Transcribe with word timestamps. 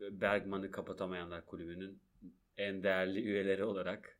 Bergman'ı 0.00 0.70
Kapatamayanlar 0.70 1.46
Kulübü'nün 1.46 2.00
en 2.56 2.82
değerli 2.82 3.20
üyeleri 3.20 3.64
olarak 3.64 4.15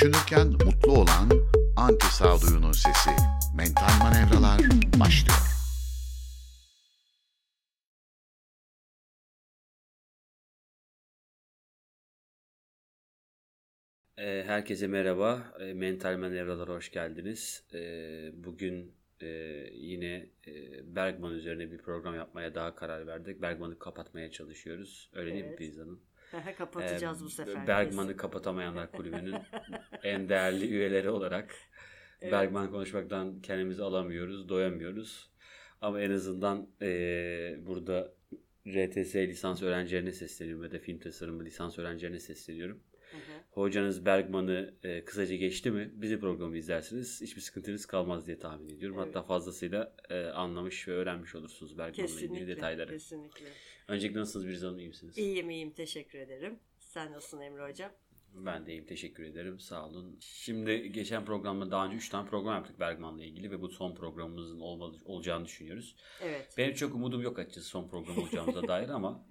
düşünürken 0.00 0.46
mutlu 0.46 0.92
olan 0.92 1.30
anti 1.76 2.06
sağduyunun 2.06 2.72
sesi. 2.72 3.10
Mental 3.56 3.98
manevralar 4.02 4.60
başlıyor. 5.00 5.38
E, 14.18 14.44
herkese 14.46 14.86
merhaba. 14.86 15.54
E, 15.60 15.74
Mental 15.74 16.16
Manevralara 16.18 16.72
hoş 16.72 16.90
geldiniz. 16.90 17.64
E, 17.74 17.80
bugün 18.44 18.94
e, 19.20 19.26
yine 19.72 20.30
e, 20.46 20.54
Bergman 20.96 21.34
üzerine 21.34 21.72
bir 21.72 21.78
program 21.78 22.14
yapmaya 22.14 22.54
daha 22.54 22.74
karar 22.74 23.06
verdik. 23.06 23.42
Bergman'ı 23.42 23.78
kapatmaya 23.78 24.30
çalışıyoruz. 24.30 25.10
Öyle 25.14 25.32
değil 25.32 25.44
mi 25.44 25.50
Evet. 25.50 25.58
Kapatacağız 26.58 27.22
Ee, 27.22 27.24
bu 27.24 27.30
sefer. 27.30 27.66
Bergman'ı 27.66 28.16
Kapatamayanlar 28.16 28.92
Kulübü'nün 28.92 29.34
en 30.02 30.28
değerli 30.28 30.68
üyeleri 30.70 31.10
olarak 31.10 31.54
Evet. 32.20 32.32
Bergman 32.32 32.70
konuşmaktan 32.70 33.40
kendimizi 33.40 33.82
alamıyoruz, 33.82 34.48
doyamıyoruz. 34.48 35.30
Ama 35.80 36.00
en 36.00 36.10
azından 36.10 36.68
eee, 36.80 37.58
burada 37.66 38.12
RTS 38.66 39.14
lisans 39.14 39.62
öğrencilerine 39.62 40.12
sesleniyorum 40.12 40.62
ve 40.64 40.70
de 40.70 40.78
film 40.78 40.98
tasarımı 40.98 41.44
lisans 41.44 41.78
öğrencilerine 41.78 42.20
sesleniyorum. 42.20 42.80
Hı 43.10 43.16
hı. 43.16 43.20
Hocanız 43.50 44.06
Bergman'ı 44.06 44.74
e, 44.82 45.04
kısaca 45.04 45.36
geçti 45.36 45.70
mi 45.70 45.90
bizim 45.94 46.20
programı 46.20 46.56
izlersiniz. 46.56 47.20
Hiçbir 47.20 47.40
sıkıntınız 47.40 47.86
kalmaz 47.86 48.26
diye 48.26 48.38
tahmin 48.38 48.68
ediyorum. 48.68 48.96
Evet. 48.98 49.08
Hatta 49.08 49.22
fazlasıyla 49.26 49.94
e, 50.10 50.24
anlamış 50.24 50.88
ve 50.88 50.92
öğrenmiş 50.92 51.34
olursunuz 51.34 51.78
Bergman'la 51.78 52.20
ilgili 52.20 52.46
detayları. 52.46 52.90
Kesinlikle. 52.92 53.46
Öncelikle 53.90 54.20
nasılsınız 54.20 54.46
Birza 54.46 54.66
Hanım 54.66 54.78
iyi 54.78 54.88
misiniz? 54.88 55.18
İyiyim 55.18 55.50
iyiyim 55.50 55.70
teşekkür 55.70 56.18
ederim. 56.18 56.58
Sen 56.78 57.12
nasılsın 57.12 57.40
Emre 57.40 57.70
Hocam? 57.70 57.92
Ben 58.34 58.66
de 58.66 58.72
iyiyim. 58.72 58.86
Teşekkür 58.86 59.24
ederim. 59.24 59.60
Sağ 59.60 59.86
olun. 59.86 60.16
Şimdi 60.20 60.92
geçen 60.92 61.24
programda 61.24 61.70
daha 61.70 61.86
önce 61.86 61.96
3 61.96 62.08
tane 62.08 62.28
program 62.28 62.54
yaptık 62.54 62.80
Bergman'la 62.80 63.24
ilgili 63.24 63.50
ve 63.50 63.60
bu 63.60 63.68
son 63.68 63.94
programımızın 63.94 64.60
olmalı, 64.60 64.96
olacağını 65.04 65.44
düşünüyoruz. 65.44 65.96
Evet. 66.22 66.54
Benim 66.58 66.74
çok 66.74 66.94
umudum 66.94 67.22
yok 67.22 67.38
açıkçası 67.38 67.68
son 67.68 67.88
program 67.88 68.18
olacağımıza 68.18 68.62
dair 68.68 68.88
ama 68.88 69.26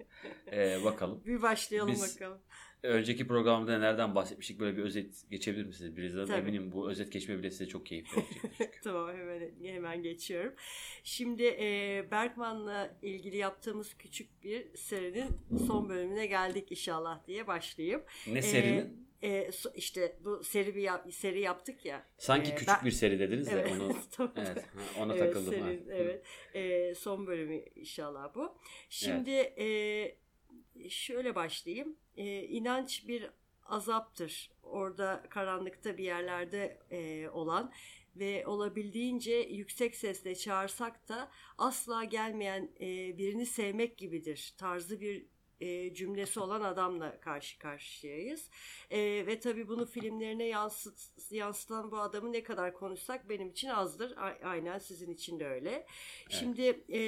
e, 0.52 0.84
bakalım. 0.84 1.22
Bir 1.26 1.42
başlayalım 1.42 1.92
Biz- 1.92 2.14
bakalım. 2.14 2.38
Önceki 2.82 3.26
programda 3.26 3.78
nereden 3.78 4.14
bahsetmiştik 4.14 4.60
böyle 4.60 4.76
bir 4.76 4.82
özet 4.82 5.30
geçebilir 5.30 5.64
misiniz? 5.66 6.14
Tabii. 6.28 6.38
eminim 6.38 6.72
bu 6.72 6.90
özet 6.90 7.12
geçme 7.12 7.38
bile 7.38 7.50
size 7.50 7.68
çok 7.68 7.86
keyif 7.86 8.16
verecektir. 8.16 8.50
çünkü. 8.58 8.80
tamam 8.84 9.08
hemen 9.16 9.50
hemen 9.62 10.02
geçiyorum. 10.02 10.52
Şimdi 11.04 11.42
e, 11.42 12.04
Bergman'la 12.10 12.96
ilgili 13.02 13.36
yaptığımız 13.36 13.94
küçük 13.94 14.42
bir 14.44 14.76
serinin 14.76 15.28
son 15.66 15.88
bölümüne 15.88 16.26
geldik 16.26 16.70
inşallah 16.70 17.26
diye 17.26 17.46
başlayayım. 17.46 18.02
ne 18.26 18.42
serinin? 18.42 18.80
E, 18.80 18.90
e, 19.22 19.50
işte 19.74 20.16
bu 20.24 20.44
seri 20.44 20.74
bir 20.76 20.82
yap- 20.82 21.12
seri 21.12 21.40
yaptık 21.40 21.84
ya. 21.84 22.06
Sanki 22.18 22.50
e, 22.50 22.54
küçük 22.54 22.68
ben- 22.68 22.84
bir 22.84 22.90
seri 22.90 23.18
dediniz 23.18 23.46
de 23.46 23.50
Evet. 23.52 23.72
onu 23.72 23.96
Tamam. 24.12 24.32
evet, 24.36 24.64
ha, 24.64 25.02
ona 25.02 25.16
Evet, 25.16 25.34
takıldım. 25.34 25.60
ha. 25.60 25.66
senin, 25.68 25.88
evet. 25.90 26.24
Ee, 26.54 26.94
son 26.94 27.26
bölümü 27.26 27.56
inşallah 27.76 28.34
bu. 28.34 28.54
Şimdi 28.88 29.30
e, 29.30 30.88
şöyle 30.88 31.34
başlayayım. 31.34 31.96
E, 32.16 32.42
inanç 32.42 33.08
bir 33.08 33.30
azaptır. 33.66 34.50
Orada 34.62 35.22
karanlıkta 35.30 35.98
bir 35.98 36.04
yerlerde 36.04 36.78
e, 36.90 37.28
olan 37.28 37.72
ve 38.16 38.46
olabildiğince 38.46 39.32
yüksek 39.34 39.96
sesle 39.96 40.34
çağırsak 40.34 41.08
da 41.08 41.30
asla 41.58 42.04
gelmeyen 42.04 42.70
e, 42.80 43.18
birini 43.18 43.46
sevmek 43.46 43.98
gibidir 43.98 44.54
tarzı 44.58 45.00
bir 45.00 45.26
e, 45.60 45.94
cümlesi 45.94 46.40
olan 46.40 46.60
adamla 46.60 47.20
karşı 47.20 47.58
karşıyayız. 47.58 48.50
E, 48.90 48.98
ve 49.26 49.40
tabii 49.40 49.68
bunu 49.68 49.86
filmlerine 49.86 50.44
yansıt, 50.44 50.98
yansıtan 51.30 51.90
bu 51.90 51.98
adamı 51.98 52.32
ne 52.32 52.42
kadar 52.42 52.74
konuşsak 52.74 53.28
benim 53.28 53.48
için 53.48 53.68
azdır. 53.68 54.16
A- 54.16 54.38
aynen 54.48 54.78
sizin 54.78 55.10
için 55.10 55.40
de 55.40 55.46
öyle. 55.46 55.86
Şimdi 56.28 56.84
e, 56.92 57.00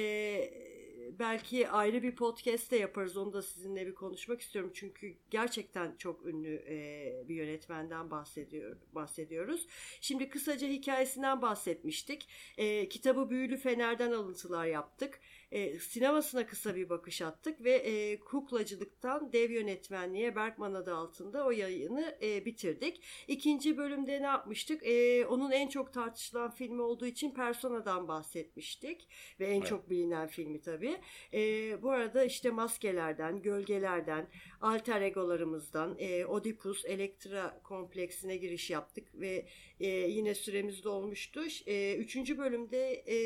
belki 1.19 1.69
ayrı 1.69 2.03
bir 2.03 2.15
podcast 2.15 2.71
de 2.71 2.77
yaparız. 2.77 3.17
Onu 3.17 3.33
da 3.33 3.41
sizinle 3.41 3.87
bir 3.87 3.95
konuşmak 3.95 4.41
istiyorum. 4.41 4.71
Çünkü 4.73 5.15
gerçekten 5.29 5.95
çok 5.97 6.25
ünlü 6.25 6.55
e, 6.67 7.29
bir 7.29 7.35
yönetmenden 7.35 8.11
bahsediyor, 8.11 8.77
bahsediyoruz. 8.93 9.67
Şimdi 10.01 10.29
kısaca 10.29 10.67
hikayesinden 10.67 11.41
bahsetmiştik. 11.41 12.27
E, 12.57 12.89
kitabı 12.89 13.29
Büyülü 13.29 13.57
Fener'den 13.57 14.11
alıntılar 14.11 14.65
yaptık. 14.65 15.19
E, 15.53 15.79
sinemasına 15.79 16.45
kısa 16.45 16.75
bir 16.75 16.89
bakış 16.89 17.21
attık 17.21 17.63
ve 17.63 17.71
e, 17.71 18.19
kuklacılıktan 18.19 19.33
dev 19.33 19.51
yönetmenliğe 19.51 20.35
Bergman 20.35 20.73
adı 20.73 20.95
altında 20.95 21.45
o 21.45 21.51
yayını 21.51 22.17
e, 22.21 22.45
bitirdik. 22.45 23.03
İkinci 23.27 23.77
bölümde 23.77 24.21
ne 24.21 24.25
yapmıştık? 24.25 24.87
E, 24.87 25.25
onun 25.25 25.51
en 25.51 25.67
çok 25.67 25.93
tartışılan 25.93 26.51
filmi 26.51 26.81
olduğu 26.81 27.05
için 27.05 27.31
Persona'dan 27.31 28.07
bahsetmiştik 28.07 29.07
ve 29.39 29.45
en 29.45 29.57
Evet. 29.57 29.67
çok 29.67 29.89
bilinen 29.89 30.27
filmi 30.27 30.61
tabii. 30.61 30.97
E, 31.33 31.39
bu 31.81 31.91
arada 31.91 32.23
işte 32.23 32.51
maskelerden, 32.51 33.41
gölgelerden, 33.41 34.27
alter 34.61 35.01
egolarımızdan, 35.01 35.95
e, 35.99 36.25
Oedipus, 36.25 36.85
Elektra 36.85 37.61
kompleksine 37.63 38.37
giriş 38.37 38.69
yaptık 38.69 39.07
ve 39.13 39.47
e, 39.79 39.87
yine 39.87 40.35
süremiz 40.35 40.83
dolmuştu. 40.83 41.41
E, 41.65 41.95
üçüncü 41.95 42.37
bölümde 42.37 43.03
e, 43.07 43.17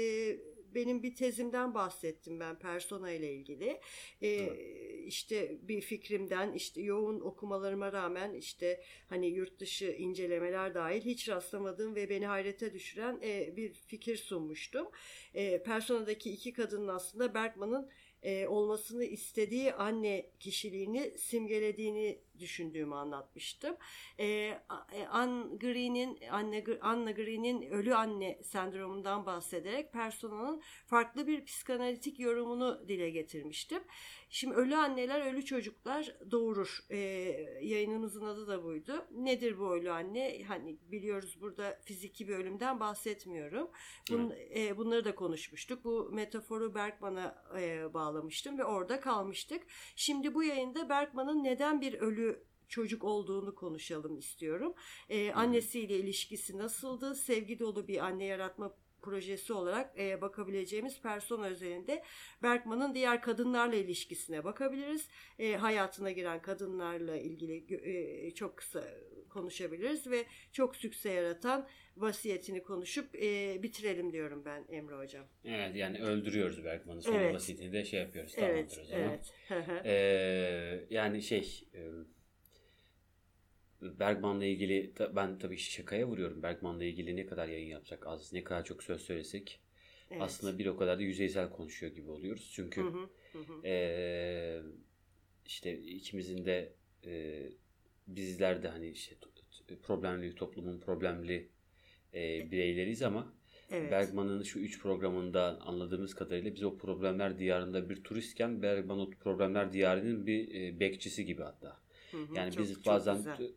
benim 0.76 1.04
bir 1.04 1.16
tezimden 1.16 1.74
bahsettim 1.74 2.40
ben 2.40 2.60
persona 2.60 3.12
ile 3.12 3.34
ilgili. 3.34 3.80
E, 4.22 4.50
işte 5.06 5.58
bir 5.62 5.82
fikrimden 5.82 6.54
işte 6.54 6.82
yoğun 6.82 7.20
okumalarıma 7.20 7.94
rağmen 7.94 8.34
işte 8.34 8.84
hani 9.10 9.28
yurt 9.28 9.60
dışı 9.60 9.86
incelemeler 9.86 10.74
dahil 10.74 11.02
hiç 11.02 11.30
rastlamadığım 11.30 11.96
ve 11.96 12.10
beni 12.10 12.26
hayrete 12.26 12.74
düşüren 12.74 13.20
e, 13.24 13.58
bir 13.58 13.74
fikir 13.74 14.18
sunmuştum. 14.18 14.88
E, 15.34 15.64
Persona'daki 15.64 16.32
iki 16.32 16.54
kadının 16.54 16.88
aslında 16.88 17.34
Bergman'ın 17.34 17.90
e, 18.24 18.48
olmasını 18.48 19.06
istediği 19.06 19.74
anne 19.74 20.30
kişiliğini 20.40 21.14
simgelediğini 21.18 22.20
düşündüğümü 22.40 22.96
anlatmıştım. 22.96 23.78
E, 24.20 24.52
A- 24.70 24.96
e, 24.96 25.08
Anne 25.08 25.56
Green'in 25.56 26.20
Anne, 26.32 26.64
Anna 26.82 27.12
Green'in 27.12 27.62
ölü 27.62 27.96
anne 27.96 28.40
sendromundan 28.44 29.26
bahsederek 29.26 29.94
personanın 29.94 30.62
farklı 30.86 31.28
bir 31.28 31.46
psikanalitik 31.46 32.20
yorumunu 32.20 32.88
dile 32.88 33.10
getirmiştim. 33.10 33.84
Şimdi 34.30 34.56
ölü 34.56 34.76
anneler 34.76 35.22
ölü 35.22 35.46
çocuklar 35.46 36.16
doğurur. 36.32 36.80
E, 36.90 36.98
yayınımızın 37.62 38.26
adı 38.26 38.48
da 38.48 38.64
buydu. 38.64 39.06
Nedir 39.12 39.60
bu 39.60 39.76
ölü 39.76 39.92
anne? 39.92 40.44
Hani 40.48 40.78
biliyoruz 40.92 41.38
burada 41.42 41.80
fiziki 41.86 42.28
bir 42.28 42.34
ölümden 42.34 42.80
bahsetmiyorum. 42.80 43.70
Bun, 44.12 44.34
e, 44.56 44.78
bunları 44.78 45.06
da 45.06 45.16
konuşmuştuk. 45.16 45.84
Bu 45.84 46.10
metaforu 46.12 46.76
Bergman'a 46.76 47.44
e, 47.60 47.94
bağlamıştım 47.94 48.58
ve 48.58 48.64
orada 48.66 49.00
kalmıştık. 49.00 49.64
Şimdi 49.96 50.34
bu 50.34 50.44
yayında 50.44 50.90
Bergman'ın 50.90 51.44
neden 51.44 51.82
bir 51.82 51.94
ölü 51.94 52.27
çocuk 52.68 53.04
olduğunu 53.04 53.56
konuşalım 53.56 54.18
istiyorum. 54.18 54.74
E, 55.10 55.32
annesiyle 55.32 55.96
ilişkisi 55.96 56.58
nasıldı? 56.58 57.16
Sevgi 57.16 57.60
dolu 57.60 57.88
bir 57.88 58.06
anne 58.06 58.26
yaratma 58.26 58.76
projesi 59.02 59.54
olarak 59.54 60.00
e, 60.00 60.22
bakabileceğimiz 60.22 61.02
persona 61.02 61.46
özelinde 61.46 62.04
Bergman'ın 62.44 62.96
diğer 62.96 63.22
kadınlarla 63.22 63.76
ilişkisine 63.76 64.44
bakabiliriz. 64.44 65.08
E, 65.40 65.56
hayatına 65.56 66.12
giren 66.12 66.42
kadınlarla 66.42 67.18
ilgili 67.18 67.76
e, 68.28 68.32
çok 68.32 68.58
kısa 68.58 68.84
konuşabiliriz 69.30 70.08
ve 70.08 70.26
çok 70.52 70.76
sükse 70.76 71.10
yaratan 71.12 71.68
vasiyetini 71.98 72.64
konuşup 72.64 73.16
e, 73.16 73.60
bitirelim 73.64 74.14
diyorum 74.14 74.44
ben 74.46 74.66
Emre 74.70 74.96
Hocam. 74.96 75.26
Evet 75.46 75.76
yani 75.76 76.00
öldürüyoruz 76.00 76.64
Bergman'ı 76.66 77.02
sonra 77.02 77.18
Evet. 77.22 77.34
basitini 77.36 77.74
de 77.74 77.86
şey 77.86 78.00
yapıyoruz. 78.00 78.34
Evet, 78.38 78.70
Tamamdır 78.70 78.82
o 78.82 78.86
zaman. 78.86 79.20
evet. 79.50 79.86
Ee, 79.86 80.86
yani 80.90 81.22
şey 81.22 81.68
e, 81.74 81.82
Bergman'la 83.82 84.46
ilgili 84.46 84.92
ben 85.16 85.40
tabii 85.40 85.58
şakaya 85.58 86.08
vuruyorum. 86.08 86.44
Bergman'la 86.44 86.84
ilgili 86.84 87.16
ne 87.16 87.26
kadar 87.26 87.48
yayın 87.48 87.68
yapsak 87.68 88.08
az, 88.08 88.34
ne 88.34 88.44
kadar 88.44 88.66
çok 88.66 88.84
söz 88.84 89.02
söylesek 89.02 89.60
Evet. 90.12 90.22
aslında 90.22 90.60
bir 90.60 90.66
o 90.66 90.78
kadar 90.78 91.00
da 91.00 91.02
yüzeysel 91.02 91.50
konuşuyor 91.50 91.94
gibi 91.94 92.10
oluyoruz. 92.10 92.52
Çünkü 92.54 92.82
Hı 92.82 92.88
hı, 92.88 93.10
hı 93.34 93.68
ee, 93.68 94.62
işte 95.46 95.78
ikimizin 95.78 96.46
de 96.46 96.74
ee, 97.06 97.50
bizler 98.08 98.64
de 98.64 98.68
hani 98.68 98.90
işte 98.90 99.16
problemli 99.84 100.36
toplumun 100.36 100.80
problemli 100.80 101.50
e, 102.14 102.52
bireyleriyiz 102.52 103.04
ama 103.04 103.34
Evet. 103.72 103.92
Bergman'ın 103.92 104.44
şu 104.44 104.60
üç 104.60 104.80
programında 104.80 105.62
anladığımız 105.62 106.16
kadarıyla 106.16 106.56
biz 106.56 106.64
o 106.64 106.78
problemler 106.78 107.40
diyarında 107.40 107.90
bir 107.90 108.04
turistken 108.04 108.62
Bergman 108.62 109.00
o 109.00 109.10
problemler 109.10 109.74
diyarının 109.74 110.28
bir 110.28 110.56
e, 110.56 110.80
bekçisi 110.80 111.26
gibi 111.26 111.44
hatta. 111.44 111.87
Hı 112.26 112.36
Yani 112.36 112.52
çok- 112.52 112.64
biz 112.64 112.74
çok 112.74 112.86
bazen 112.86 113.18
güzel. 113.18 113.52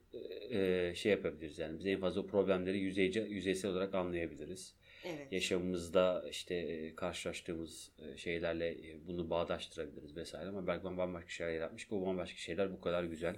e, 0.90 0.94
şey 0.94 1.12
yapabiliriz 1.12 1.58
yani 1.58 1.78
biz 1.78 1.86
en 1.86 2.00
fazla 2.00 2.20
o 2.20 2.26
problemleri 2.26 2.78
yüzeyce, 2.78 3.20
yüzeysel 3.20 3.70
olarak 3.70 3.94
anlayabiliriz. 3.94 4.74
Evet. 5.04 5.32
Yaşamımızda 5.32 6.24
işte 6.30 6.54
e, 6.54 6.94
karşılaştığımız 6.94 7.92
e, 7.98 8.16
şeylerle 8.16 8.68
e, 8.70 9.06
bunu 9.06 9.30
bağdaştırabiliriz 9.30 10.16
vesaire 10.16 10.48
ama 10.48 10.66
Bergman 10.66 10.98
bambaşka 10.98 11.30
şeyler 11.30 11.60
yapmış 11.60 11.88
ki 11.88 11.94
o 11.94 12.06
bambaşka 12.06 12.36
şeyler 12.38 12.72
bu 12.72 12.80
kadar 12.80 13.04
güzel. 13.04 13.36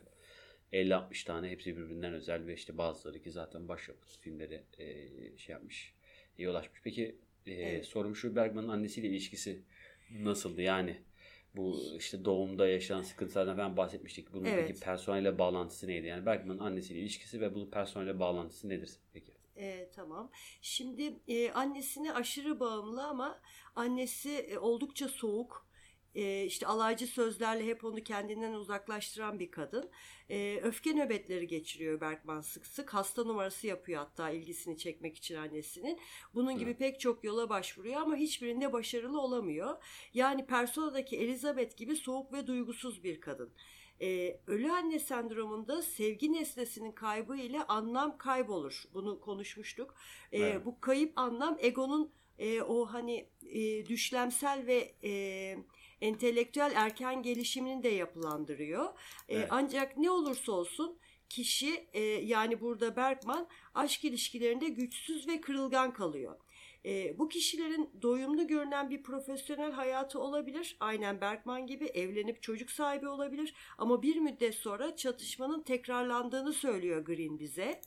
50-60 0.73 1.25
tane 1.25 1.51
hepsi 1.51 1.77
birbirinden 1.77 2.13
özel 2.13 2.47
ve 2.47 2.55
işte 2.55 2.79
bazıları 2.79 3.23
ki 3.23 3.31
zaten 3.31 3.69
başyapıt 3.69 4.19
filmleri 4.21 4.61
e, 4.79 4.87
şey 5.39 5.53
yapmış, 5.53 5.95
iyi 6.39 6.49
ulaşmış. 6.49 6.81
Peki 6.85 7.17
e, 7.47 7.53
Evet. 7.53 7.87
sorum 7.87 8.17
şu 8.17 8.37
Bergman'ın 8.37 8.69
annesiyle 8.69 9.09
ilişkisi 9.09 9.63
nasıldı? 10.11 10.63
Yani 10.63 10.97
bu 11.57 11.97
işte 11.99 12.25
doğumda 12.25 12.69
yaşanan 12.69 13.03
sıkıntılardan 13.03 13.57
falan 13.57 13.77
bahsetmiştik. 13.77 14.33
Bunun 14.33 14.45
Evet. 14.47 14.69
peki 14.69 14.81
personelle 14.81 15.39
bağlantısı 15.39 15.87
neydi? 15.89 16.07
Yani 16.07 16.27
Bergman'ın 16.27 16.59
annesiyle 16.59 17.01
ilişkisi 17.01 17.41
ve 17.41 17.55
bunun 17.55 17.71
personelle 17.71 18.19
bağlantısı 18.21 18.69
nedir 18.69 18.91
peki? 19.13 19.33
E, 19.57 19.91
tamam. 19.95 20.31
Şimdi 20.61 21.21
e, 21.29 21.51
annesine 21.53 22.13
aşırı 22.15 22.61
bağımlı 22.61 23.05
ama 23.05 23.41
annesi 23.77 24.31
e, 24.31 24.59
oldukça 24.59 25.09
soğuk. 25.09 25.67
E, 26.15 26.45
işte 26.45 26.67
alaycı 26.67 27.07
sözlerle 27.07 27.67
hep 27.67 27.85
onu 27.85 28.05
kendinden 28.05 28.53
uzaklaştıran 28.53 29.39
bir 29.39 29.51
kadın. 29.51 29.91
E, 30.31 30.61
öfke 30.63 30.93
nöbetleri 30.93 31.47
geçiriyor 31.47 32.01
Berkman 32.01 32.41
sık 32.41 32.67
sık. 32.67 32.95
Hasta 32.95 33.25
numarası 33.25 33.67
yapıyor 33.67 33.99
hatta 33.99 34.31
ilgisini 34.31 34.79
çekmek 34.79 35.17
için 35.17 35.37
annesinin. 35.37 36.01
Bunun 36.35 36.59
gibi 36.59 36.71
Evet. 36.71 36.79
pek 36.79 37.01
çok 37.01 37.25
yola 37.25 37.49
başvuruyor 37.49 38.01
ama 38.01 38.17
hiçbirinde 38.17 38.73
başarılı 38.73 39.21
olamıyor. 39.21 39.77
Yani 40.15 40.47
Persona'daki 40.47 41.17
Elizabeth 41.17 41.77
gibi 41.77 41.97
soğuk 41.97 42.33
ve 42.33 42.47
duygusuz 42.47 43.05
bir 43.05 43.21
kadın. 43.21 43.53
Ee, 44.01 44.41
ölü 44.47 44.71
anne 44.73 44.99
sendromunda 44.99 45.83
sevgi 45.83 46.33
nesnesinin 46.33 46.93
kaybı 46.93 47.37
ile 47.37 47.63
anlam 47.65 48.19
kaybolur. 48.19 48.85
Bunu 48.95 49.21
konuşmuştuk. 49.21 49.95
Ee, 50.33 50.39
Evet. 50.39 50.65
Bu 50.65 50.81
kayıp 50.81 51.13
anlam 51.19 51.57
egonun 51.61 52.13
e, 52.39 52.63
o 52.63 52.87
hani 52.87 53.27
e, 53.51 53.87
düşlemsel 53.87 54.67
ve 54.67 54.95
e, 55.05 55.13
entelektüel 56.03 56.73
erken 56.77 57.23
gelişimini 57.23 57.83
de 57.83 57.89
yapılandırıyor. 57.89 58.85
E, 59.29 59.37
Evet. 59.37 59.49
ancak 59.51 59.97
ne 59.97 60.11
olursa 60.11 60.53
olsun 60.53 60.99
kişi 61.29 61.87
e, 61.93 62.01
yani 62.03 62.61
burada 62.61 62.97
Bergman 62.97 63.49
aşk 63.75 64.05
ilişkilerinde 64.05 64.69
güçsüz 64.69 65.29
ve 65.29 65.41
kırılgan 65.41 65.93
kalıyor. 65.93 66.37
E, 66.85 67.19
bu 67.19 67.29
kişilerin 67.29 67.91
doyumlu 68.03 68.47
görünen 68.47 68.91
bir 68.91 69.03
profesyonel 69.03 69.73
hayatı 69.73 70.21
olabilir. 70.21 70.77
Aynen 70.81 71.21
Bergman 71.21 71.67
gibi 71.67 71.85
evlenip 71.85 72.43
çocuk 72.43 72.71
sahibi 72.71 73.09
olabilir. 73.09 73.55
Ama 73.79 74.03
bir 74.03 74.17
müddet 74.17 74.55
sonra 74.55 74.97
çatışmanın 74.97 75.63
tekrarlandığını 75.63 76.53
söylüyor 76.53 77.05
Green 77.05 77.39
bize. 77.39 77.81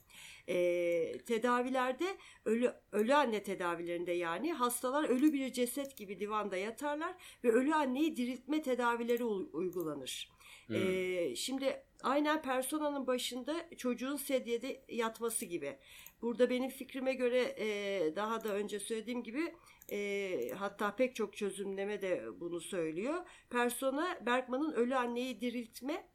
E, 0.50 1.18
tedavilerde 1.18 2.06
ölü, 2.46 2.74
ölü 2.92 3.14
anne 3.14 3.44
tedavilerinde 3.44 4.12
yani 4.12 4.54
hastalar 4.54 5.10
ölü 5.10 5.34
bir 5.34 5.54
ceset 5.54 5.98
gibi 5.98 6.20
divanda 6.20 6.58
yatarlar 6.58 7.16
ve 7.44 7.52
ölü 7.52 7.76
anneyi 7.76 8.18
diriltme 8.18 8.62
tedavileri 8.62 9.24
uygulanır. 9.24 10.36
Hmm. 10.68 10.76
Ee, 10.76 11.36
şimdi 11.36 11.84
aynen 12.04 12.42
personanın 12.42 13.08
başında 13.08 13.70
çocuğun 13.78 14.16
sedyede 14.16 14.82
yatması 14.90 15.46
gibi. 15.46 15.78
Burada 16.22 16.50
benim 16.50 16.70
fikrime 16.70 17.14
göre 17.14 17.56
e, 17.58 18.16
daha 18.16 18.44
da 18.44 18.50
önce 18.50 18.80
söylediğim 18.80 19.24
gibi 19.24 19.56
e, 19.92 20.50
hatta 20.58 20.96
pek 20.96 21.16
çok 21.16 21.38
çözümleme 21.38 22.02
de 22.02 22.24
bunu 22.40 22.62
söylüyor. 22.62 23.26
Persona 23.50 24.18
Bergman'ın 24.26 24.72
ölü 24.72 24.96
anneyi 24.96 25.42
diriltme 25.42 26.08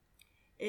e, 0.61 0.69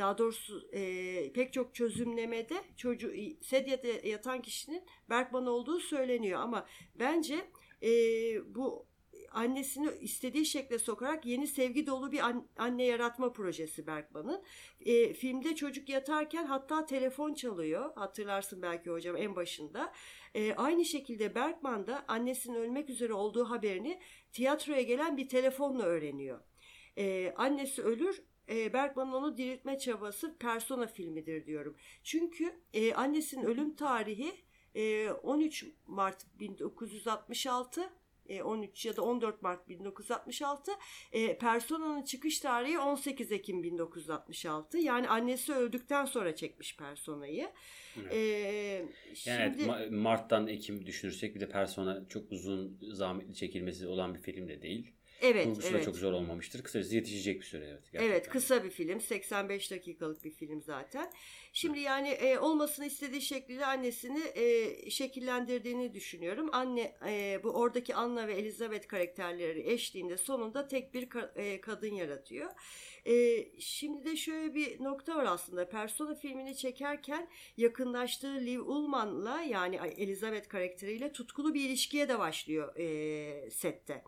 daha 0.00 0.18
doğrusu 0.18 0.68
e, 0.72 1.32
pek 1.32 1.52
çok 1.52 1.74
çözümlemede 1.74 2.54
çocuğu 2.76 3.12
sedyede 3.42 4.08
yatan 4.08 4.42
kişinin 4.42 4.82
Bergman 5.10 5.46
olduğu 5.46 5.80
söyleniyor 5.80 6.40
ama 6.40 6.66
bence 6.94 7.50
e, 7.82 7.90
bu 8.54 8.86
annesini 9.30 9.90
istediği 10.00 10.46
şekle 10.46 10.78
sokarak 10.78 11.26
yeni 11.26 11.46
sevgi 11.46 11.86
dolu 11.86 12.12
bir 12.12 12.18
an- 12.18 12.48
anne 12.56 12.84
yaratma 12.84 13.32
projesi 13.32 13.86
Bergman'ın. 13.86 14.42
E, 14.80 15.12
filmde 15.12 15.54
çocuk 15.56 15.88
yatarken 15.88 16.46
hatta 16.46 16.86
telefon 16.86 17.34
çalıyor. 17.34 17.92
Hatırlarsın 17.94 18.62
belki 18.62 18.90
hocam 18.90 19.16
en 19.16 19.36
başında. 19.36 19.92
E, 20.34 20.54
aynı 20.54 20.84
şekilde 20.84 21.34
Bergman 21.34 21.86
da 21.86 22.04
annesinin 22.08 22.54
ölmek 22.54 22.90
üzere 22.90 23.12
olduğu 23.12 23.44
haberini 23.44 24.00
tiyatroya 24.32 24.82
gelen 24.82 25.16
bir 25.16 25.28
telefonla 25.28 25.82
öğreniyor. 25.82 26.40
E, 26.98 27.34
annesi 27.36 27.82
ölür. 27.82 28.22
E, 28.50 28.72
Bergman'ın 28.72 29.12
onu 29.12 29.36
diriltme 29.36 29.78
çabası 29.78 30.36
Persona 30.38 30.86
filmidir 30.86 31.46
diyorum. 31.46 31.76
Çünkü 32.04 32.52
e, 32.72 32.94
annesinin 32.94 33.44
ölüm 33.44 33.76
tarihi 33.76 34.32
e, 34.74 35.10
13 35.10 35.66
Mart 35.86 36.26
1966 36.40 37.90
e, 38.28 38.42
13 38.42 38.86
ya 38.86 38.96
da 38.96 39.02
14 39.02 39.42
Mart 39.42 39.68
1966. 39.68 40.72
E, 41.12 41.38
Persona'nın 41.38 42.02
çıkış 42.02 42.40
tarihi 42.40 42.78
18 42.78 43.32
Ekim 43.32 43.62
1966. 43.62 44.78
Yani 44.78 45.08
annesi 45.08 45.52
öldükten 45.52 46.04
sonra 46.04 46.36
çekmiş 46.36 46.76
Persona'yı. 46.76 47.50
Evet. 48.00 48.12
E, 48.12 48.18
Yani 49.26 49.42
evet, 49.42 49.54
şimdi 49.58 49.62
Ma- 49.62 49.96
Mart'tan 49.96 50.46
Ekim 50.48 50.86
düşünürsek 50.86 51.34
bir 51.34 51.40
de 51.40 51.48
Persona 51.48 52.08
çok 52.08 52.32
uzun 52.32 52.78
zahmetli 52.92 53.34
çekilmesi 53.34 53.86
olan 53.86 54.14
bir 54.14 54.20
film 54.20 54.48
de 54.48 54.62
değil. 54.62 54.92
Evet 55.20 55.46
Kurgusu 55.46 55.72
da 55.72 55.76
evet. 55.76 55.84
çok 55.84 55.96
zor 55.96 56.12
olmamıştır. 56.12 56.62
Kısacası 56.62 56.94
yetişecek 56.94 57.40
bir 57.40 57.46
süre 57.46 57.64
evet. 57.64 57.82
gerçekten. 57.92 58.06
Evet 58.06 58.28
kısa 58.28 58.64
bir 58.64 58.70
film 58.70 59.00
85 59.00 59.70
dakikalık 59.70 60.24
bir 60.24 60.30
film 60.30 60.62
zaten. 60.62 61.10
Şimdi 61.52 61.80
yani 61.80 62.08
e, 62.08 62.38
olmasını 62.38 62.86
istediği 62.86 63.22
şekilde 63.22 63.66
annesini 63.66 64.22
e, 64.34 64.90
şekillendirdiğini 64.90 65.94
düşünüyorum. 65.94 66.48
Anne 66.52 66.96
e, 67.06 67.40
bu 67.44 67.50
oradaki 67.50 67.94
Anna 67.94 68.28
ve 68.28 68.34
Elizabeth 68.34 68.86
karakterleri 68.86 69.72
eşliğinde 69.72 70.16
sonunda 70.16 70.68
tek 70.68 70.94
bir 70.94 71.06
ka- 71.06 71.38
e, 71.38 71.60
kadın 71.60 71.94
yaratıyor. 71.94 72.50
E, 73.06 73.46
şimdi 73.60 74.04
de 74.04 74.16
şöyle 74.16 74.54
bir 74.54 74.84
nokta 74.84 75.16
var 75.16 75.24
aslında. 75.24 75.68
Persona 75.68 76.14
filmini 76.14 76.56
çekerken 76.56 77.28
yakınlaştığı 77.56 78.40
Liv 78.40 78.60
Ullmann'la 78.60 79.42
yani 79.42 79.76
Elizabeth 79.76 80.48
karakteriyle 80.48 81.12
tutkulu 81.12 81.54
bir 81.54 81.68
ilişkiye 81.68 82.08
de 82.08 82.18
başlıyor 82.18 82.76
e, 82.76 83.50
sette. 83.50 84.02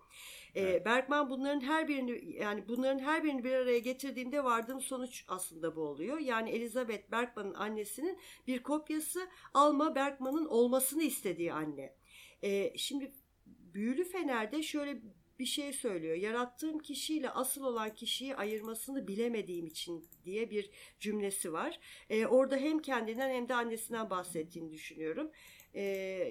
Ee, 0.55 0.61
Evet. 0.61 0.85
Bergman 0.87 1.31
bunların 1.31 1.61
her 1.61 1.89
birini 1.89 2.35
yani 2.37 2.69
bunların 2.69 2.99
her 2.99 3.25
birini 3.25 3.45
bir 3.45 3.53
araya 3.53 3.79
getirdiğinde 3.79 4.45
vardığım 4.45 4.81
sonuç 4.81 5.25
aslında 5.29 5.77
bu 5.77 5.81
oluyor. 5.81 6.19
Yani 6.19 6.51
Elizabeth 6.51 7.11
Bergman'ın 7.11 7.55
annesinin 7.55 8.19
bir 8.47 8.63
kopyası 8.63 9.29
Alma 9.55 9.95
Bergman'ın 9.95 10.47
olmasını 10.47 11.03
istediği 11.03 11.53
anne. 11.53 11.95
Ee, 12.43 12.73
şimdi 12.77 13.13
Büyülü 13.47 14.05
Fener'de 14.05 14.63
şöyle 14.63 15.03
bir 15.39 15.47
şey 15.47 15.73
söylüyor. 15.73 16.17
Yarattığım 16.17 16.79
kişiyle 16.79 17.31
asıl 17.31 17.65
olan 17.65 17.95
kişiyi 17.95 18.37
ayırmasını 18.37 19.09
bilemediğim 19.09 19.67
için 19.67 20.05
diye 20.25 20.51
bir 20.51 20.71
cümlesi 21.01 21.53
var. 21.53 21.81
Ee, 22.11 22.27
orada 22.27 22.57
hem 22.57 22.79
kendinden 22.79 23.31
hem 23.31 23.49
de 23.49 23.55
annesinden 23.55 24.11
bahsettiğini 24.11 24.73
düşünüyorum. 24.73 25.31
Ee, 25.75 25.83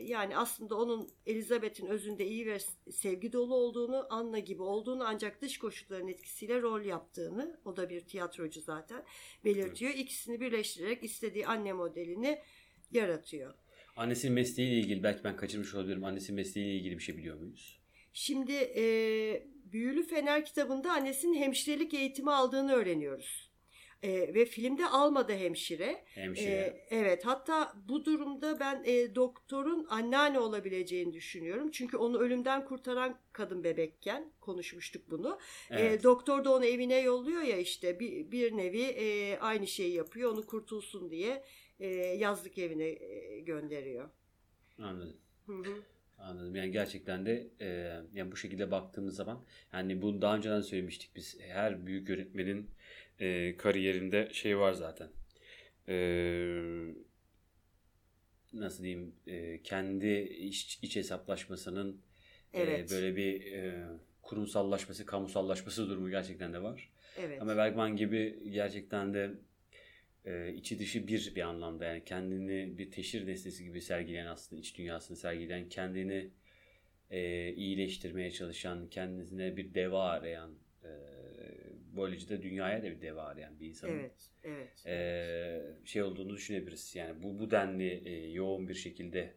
yani 0.06 0.38
aslında 0.38 0.76
onun 0.76 1.10
Elizabeth'in 1.26 1.88
özünde 1.88 2.28
iyi 2.28 2.46
ve 2.46 2.58
sevgi 2.92 3.34
dolu 3.34 3.56
olduğunu, 3.56 4.08
Anna 4.10 4.40
gibi 4.40 4.62
olduğunu 4.62 5.04
ancak 5.08 5.42
dış 5.42 5.58
koşulların 5.58 6.08
etkisiyle 6.08 6.62
rol 6.62 6.82
yaptığını, 6.82 7.60
o 7.66 7.78
da 7.78 7.90
bir 7.90 8.02
tiyatrocu 8.02 8.62
zaten 8.62 9.04
belirtiyor. 9.46 9.92
İkisini 9.94 10.42
birleştirerek 10.42 11.04
istediği 11.04 11.48
anne 11.48 11.74
modelini 11.74 12.40
yaratıyor. 12.92 13.54
Annesinin 13.96 14.34
mesleğiyle 14.34 14.80
ilgili 14.80 15.04
belki 15.04 15.24
ben 15.24 15.36
kaçırmış 15.36 15.76
olabilirim. 15.76 16.04
Annesinin 16.04 16.36
mesleğiyle 16.36 16.76
ilgili 16.76 16.98
bir 16.98 17.04
şey 17.04 17.18
biliyor 17.18 17.38
muyuz? 17.38 17.81
Şimdi 18.14 18.54
e, 18.54 18.84
Büyülü 19.66 20.04
Fener 20.04 20.46
kitabında 20.46 20.92
annesinin 20.92 21.38
hemşirelik 21.38 21.94
eğitimi 21.94 22.32
aldığını 22.32 22.74
öğreniyoruz. 22.74 23.52
E, 24.04 24.34
ve 24.34 24.46
filmde 24.46 24.88
almadı 24.88 25.34
hemşire. 25.34 26.04
Hemşire. 26.06 26.52
Ee, 26.52 26.88
evet 26.90 27.26
hatta 27.26 27.74
bu 27.90 28.06
durumda 28.06 28.60
ben 28.60 28.84
e, 28.86 29.16
doktorun 29.16 29.88
anneanne 29.90 30.40
olabileceğini 30.40 31.14
düşünüyorum. 31.14 31.72
Çünkü 31.72 31.98
onu 31.98 32.20
ölümden 32.20 32.66
kurtaran 32.66 33.20
kadın 33.34 33.64
bebekken 33.64 34.32
konuşmuştuk 34.40 35.12
bunu. 35.12 35.40
evet. 35.70 36.00
Ee, 36.00 36.04
doktor 36.04 36.46
da 36.46 36.56
onu 36.56 36.66
evine 36.66 37.00
yolluyor 37.00 37.42
ya 37.42 37.58
işte 37.58 38.00
bir, 38.00 38.32
bir 38.32 38.58
nevi 38.58 38.82
e, 38.82 39.38
aynı 39.40 39.68
şeyi 39.68 39.94
yapıyor 39.94 40.32
onu 40.32 40.46
kurtulsun 40.46 41.12
diye 41.12 41.44
e, 41.80 41.88
yazlık 41.98 42.58
evine 42.58 42.88
e, 42.88 43.40
gönderiyor. 43.40 44.10
Anladım. 44.78 45.18
Hı 45.46 45.54
hı. 45.54 45.81
Anladım. 46.52 46.64
Yani 46.64 46.72
gerçekten 46.72 47.26
de 47.26 47.48
e, 47.62 47.68
yani 48.14 48.32
bu 48.32 48.36
şekilde 48.38 48.72
baktığımız 48.72 49.16
zaman 49.16 49.44
yani 49.74 50.02
bunu 50.02 50.22
daha 50.22 50.36
önceden 50.38 50.62
söylemiştik 50.62 51.16
biz. 51.16 51.38
Her 51.42 51.86
büyük 51.88 52.10
yönetmenin 52.10 52.70
e, 53.20 53.58
kariyerinde 53.58 54.30
şey 54.34 54.58
var 54.58 54.74
zaten. 54.74 55.10
e, 55.88 55.96
nasıl 58.54 58.84
diyeyim 58.84 59.16
e, 59.28 59.62
kendi 59.64 60.08
iç, 60.40 60.80
iç 60.82 60.96
hesaplaşmasının 60.96 62.02
Evet. 62.54 62.92
e, 62.92 62.96
böyle 62.96 63.16
bir 63.16 63.52
e, 63.54 63.84
kurumsallaşması, 64.22 65.06
kamusallaşması 65.06 65.90
durumu 65.90 66.10
gerçekten 66.10 66.54
de 66.54 66.64
var. 66.64 66.92
Evet. 67.18 67.42
Ama 67.42 67.58
Bergman 67.58 67.96
gibi 67.96 68.52
gerçekten 68.52 69.14
de 69.14 69.32
e, 70.26 70.54
içi 70.54 70.80
dışı 70.80 71.08
bir 71.08 71.36
bir 71.36 71.42
anlamda 71.42 71.86
yani 71.86 72.04
kendini 72.06 72.78
bir 72.78 72.92
teşhir 72.92 73.28
nesnesi 73.28 73.64
gibi 73.64 73.82
sergileyen 73.82 74.26
aslında 74.26 74.62
iç 74.62 74.78
dünyasını 74.78 75.18
sergileyen 75.18 75.70
kendini 75.70 76.30
e, 77.12 77.50
iyileştirmeye 77.54 78.32
çalışan 78.32 78.88
kendisine 78.90 79.58
bir 79.58 79.74
deva 79.74 80.04
arayan 80.10 80.52
e, 80.84 80.90
böylece 81.96 82.30
de 82.30 82.42
dünyaya 82.42 82.84
da 82.84 82.86
bir 82.92 83.02
deva 83.02 83.24
arayan 83.24 83.60
bir 83.60 83.68
insanın 83.68 84.00
Evet. 84.00 84.32
Evet. 84.44 84.86
e, 84.86 85.86
şey 85.86 86.04
olduğunu 86.04 86.36
düşünebiliriz. 86.36 86.96
Yani 86.96 87.24
bu 87.24 87.40
bu 87.40 87.52
denli 87.52 88.02
e, 88.06 88.32
yoğun 88.32 88.68
bir 88.68 88.74
şekilde 88.74 89.34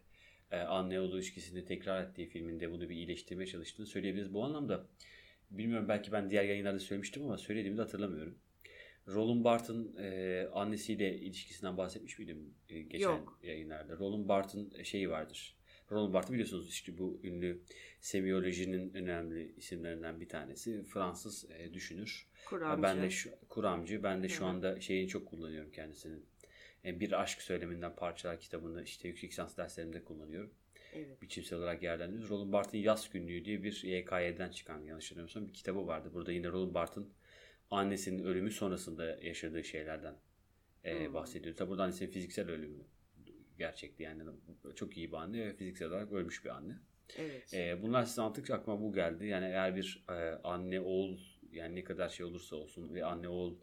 e, 0.50 0.56
anne 0.56 1.00
oğlu 1.00 1.16
ilişkisini 1.16 1.64
tekrar 1.64 2.04
ettiği 2.04 2.26
filminde 2.28 2.70
bunu 2.70 2.88
bir 2.88 2.94
iyileştirmeye 2.94 3.46
çalıştığını 3.46 3.86
söyleyebiliriz. 3.86 4.34
Bu 4.34 4.44
anlamda 4.44 4.86
bilmiyorum 5.50 5.88
belki 5.88 6.12
ben 6.12 6.30
diğer 6.30 6.44
yayınlarda 6.44 6.78
söylemiştim 6.78 7.22
ama 7.22 7.38
söylediğimi 7.38 7.78
de 7.78 7.82
hatırlamıyorum. 7.82 8.38
Roland 9.08 9.44
Barthes 9.44 9.76
e, 9.98 10.48
annesiyle 10.52 11.18
ilişkisinden 11.18 11.76
bahsetmiş 11.76 12.18
miydim 12.18 12.54
e, 12.68 12.82
geçen 12.82 13.10
Yok. 13.10 13.40
yayınlarda? 13.42 13.98
Roland 13.98 14.28
Barthes'ın 14.28 14.82
şeyi 14.82 15.10
vardır. 15.10 15.53
Roland 15.90 16.14
Barthes 16.14 16.32
biliyorsunuz 16.32 16.68
işte 16.68 16.98
bu 16.98 17.20
ünlü 17.24 17.60
semiyolojinin 18.00 18.94
önemli 18.94 19.52
isimlerinden 19.56 20.20
bir 20.20 20.28
tanesi. 20.28 20.82
Fransız 20.84 21.50
e, 21.50 21.74
düşünür. 21.74 22.26
Kuramcı. 22.46 22.82
Ben 22.82 23.02
de 23.02 23.10
şu 23.10 23.30
kuramcı. 23.48 24.02
Ben 24.02 24.22
de 24.22 24.28
şu 24.28 24.46
anda 24.46 24.80
şeyini 24.80 25.08
çok 25.08 25.26
kullanıyorum 25.26 25.70
kendisinin. 25.70 26.24
E, 26.84 27.00
Bir 27.00 27.22
aşk 27.22 27.42
söyleminden 27.42 27.96
parçalar 27.96 28.40
kitabını 28.40 28.82
işte 28.82 29.08
yüksek 29.08 29.30
lisans 29.30 29.56
derslerimde 29.56 30.04
kullanıyorum. 30.04 30.50
Evet. 30.94 31.22
Biçimsel 31.22 31.58
olarak 31.58 31.82
değerlendiriyoruz. 31.82 32.30
Roland 32.30 32.52
Barthes'in 32.52 32.78
Yaz 32.78 33.10
Günlüğü 33.10 33.44
diye 33.44 33.62
bir 33.62 33.82
YKY'den 33.84 34.50
çıkan 34.50 34.82
yanlış 34.84 35.04
hatırlamıyorsam 35.04 35.48
bir 35.48 35.52
kitabı 35.52 35.86
vardı. 35.86 36.10
Burada 36.14 36.32
yine 36.32 36.48
Roland 36.48 36.74
Barthes'in 36.74 37.12
annesinin 37.70 38.24
ölümü 38.24 38.50
sonrasında 38.50 39.04
yaşadığı 39.22 39.64
şeylerden 39.64 40.14
e, 40.84 41.06
Hmm. 41.06 41.14
bahsediyor. 41.14 41.56
Tabi 41.56 41.70
burada 41.70 41.82
annesinin 41.82 42.10
fiziksel 42.10 42.50
ölümü 42.50 42.84
gerçekti 43.58 44.02
yani 44.02 44.22
çok 44.76 44.96
iyi 44.96 45.08
bir 45.12 45.16
anne 45.16 45.46
ve 45.46 45.56
fiziksel 45.56 45.88
olarak 45.88 46.12
ölmüş 46.12 46.44
bir 46.44 46.50
anne. 46.50 46.74
Evet. 47.16 47.54
E, 47.54 47.82
bunlar 47.82 48.04
size 48.04 48.22
anlattıkça 48.22 48.54
aklıma 48.54 48.80
bu 48.80 48.92
geldi. 48.92 49.26
Yani 49.26 49.44
eğer 49.44 49.76
bir 49.76 50.04
e, 50.08 50.12
anne 50.44 50.80
oğul 50.80 51.18
yani 51.52 51.74
ne 51.74 51.84
kadar 51.84 52.08
şey 52.08 52.26
olursa 52.26 52.56
olsun 52.56 52.94
ve 52.94 53.04
anne 53.04 53.28
oğul 53.28 53.56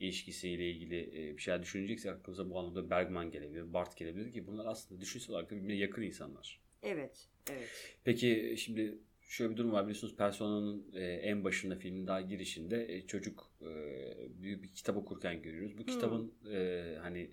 ilişkisiyle 0.00 0.70
ilgili 0.70 1.28
e, 1.30 1.36
bir 1.36 1.42
şeyler 1.42 1.62
düşüneceksek 1.62 2.12
aklımıza 2.12 2.50
bu 2.50 2.58
anlamda 2.58 2.90
Bergman 2.90 3.30
gelebilir, 3.30 3.72
Barth 3.72 3.96
gelebilir 3.96 4.32
ki 4.32 4.46
bunlar 4.46 4.66
aslında 4.66 5.00
düşünsel 5.00 5.30
olarak 5.34 5.50
da 5.50 5.56
birbirine 5.56 5.74
yakın 5.74 6.02
insanlar. 6.02 6.60
Evet. 6.82 7.28
Evet. 7.50 7.98
Peki 8.04 8.54
şimdi 8.58 8.98
şöyle 9.20 9.52
bir 9.52 9.56
durum 9.56 9.72
var 9.72 9.84
biliyorsunuz 9.84 10.16
Persona'nın 10.16 10.92
e, 10.94 11.04
en 11.04 11.44
başında 11.44 11.76
filmin 11.76 12.06
daha 12.06 12.20
girişinde 12.20 12.94
e, 12.94 13.06
çocuk 13.06 13.50
e, 13.62 13.68
büyük 14.42 14.62
bir 14.62 14.68
kitap 14.68 14.96
okurken 14.96 15.42
görüyoruz. 15.42 15.78
Bu 15.78 15.82
Hmm. 15.82 15.86
kitabın 15.86 16.34
e, 16.52 16.82
hani 17.02 17.30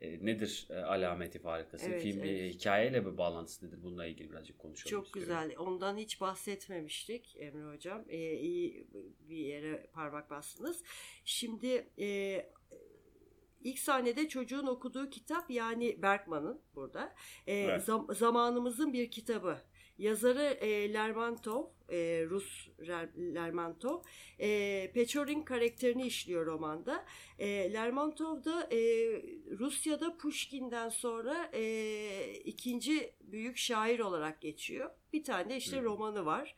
e, 0.00 0.26
nedir 0.26 0.66
e, 0.70 0.74
alameti 0.74 1.38
farikası? 1.38 1.86
Evet, 1.90 2.02
Film 2.02 2.24
e, 2.24 2.28
evet. 2.28 2.54
hikayeyle 2.54 3.06
bir 3.06 3.18
bağlantısı 3.18 3.66
nedir? 3.66 3.82
Bununla 3.82 4.06
ilgili 4.06 4.30
birazcık 4.30 4.58
konuşalım 4.58 4.90
Çok 4.90 5.06
istiyorum. 5.06 5.32
güzel. 5.48 5.58
Ondan 5.58 5.96
hiç 5.96 6.20
bahsetmemiştik 6.20 7.36
Emre 7.38 7.74
Hocam. 7.74 8.04
Ee, 8.08 8.32
iyi 8.34 8.86
bir 9.28 9.36
yere 9.36 9.86
parmak 9.92 10.30
bastınız. 10.30 10.82
Şimdi 11.24 11.90
e, 11.98 12.36
ilk 13.60 13.78
sahnede 13.78 14.28
çocuğun 14.28 14.66
okuduğu 14.66 15.10
kitap 15.10 15.50
yani 15.50 16.02
Bergman'ın 16.02 16.60
burada. 16.74 17.14
E, 17.46 17.54
Evet. 17.54 17.82
zam- 17.82 18.14
zamanımızın 18.14 18.92
bir 18.92 19.10
kitabı. 19.10 19.58
Yazarı 20.00 20.42
e, 20.42 20.92
Lermontov, 20.92 21.64
e, 21.90 22.26
Rus 22.30 22.68
Ler- 22.80 23.34
Lermontov. 23.34 24.02
E, 24.40 24.90
Pechorin 24.94 25.42
karakterini 25.42 26.06
işliyor 26.06 26.46
romanda. 26.46 27.04
E, 27.38 27.72
Lermontov 27.72 28.44
da 28.44 28.68
e, 28.72 28.78
Rusya'da 29.58 30.16
Pushkin'den 30.16 30.88
sonra 30.88 31.50
e, 31.54 32.34
ikinci 32.44 33.12
büyük 33.20 33.56
şair 33.56 33.98
olarak 34.00 34.40
geçiyor. 34.40 34.90
Bir 35.12 35.24
tane 35.24 35.50
de 35.50 35.56
işte 35.56 35.76
Hı. 35.76 35.84
romanı 35.84 36.24
var. 36.26 36.54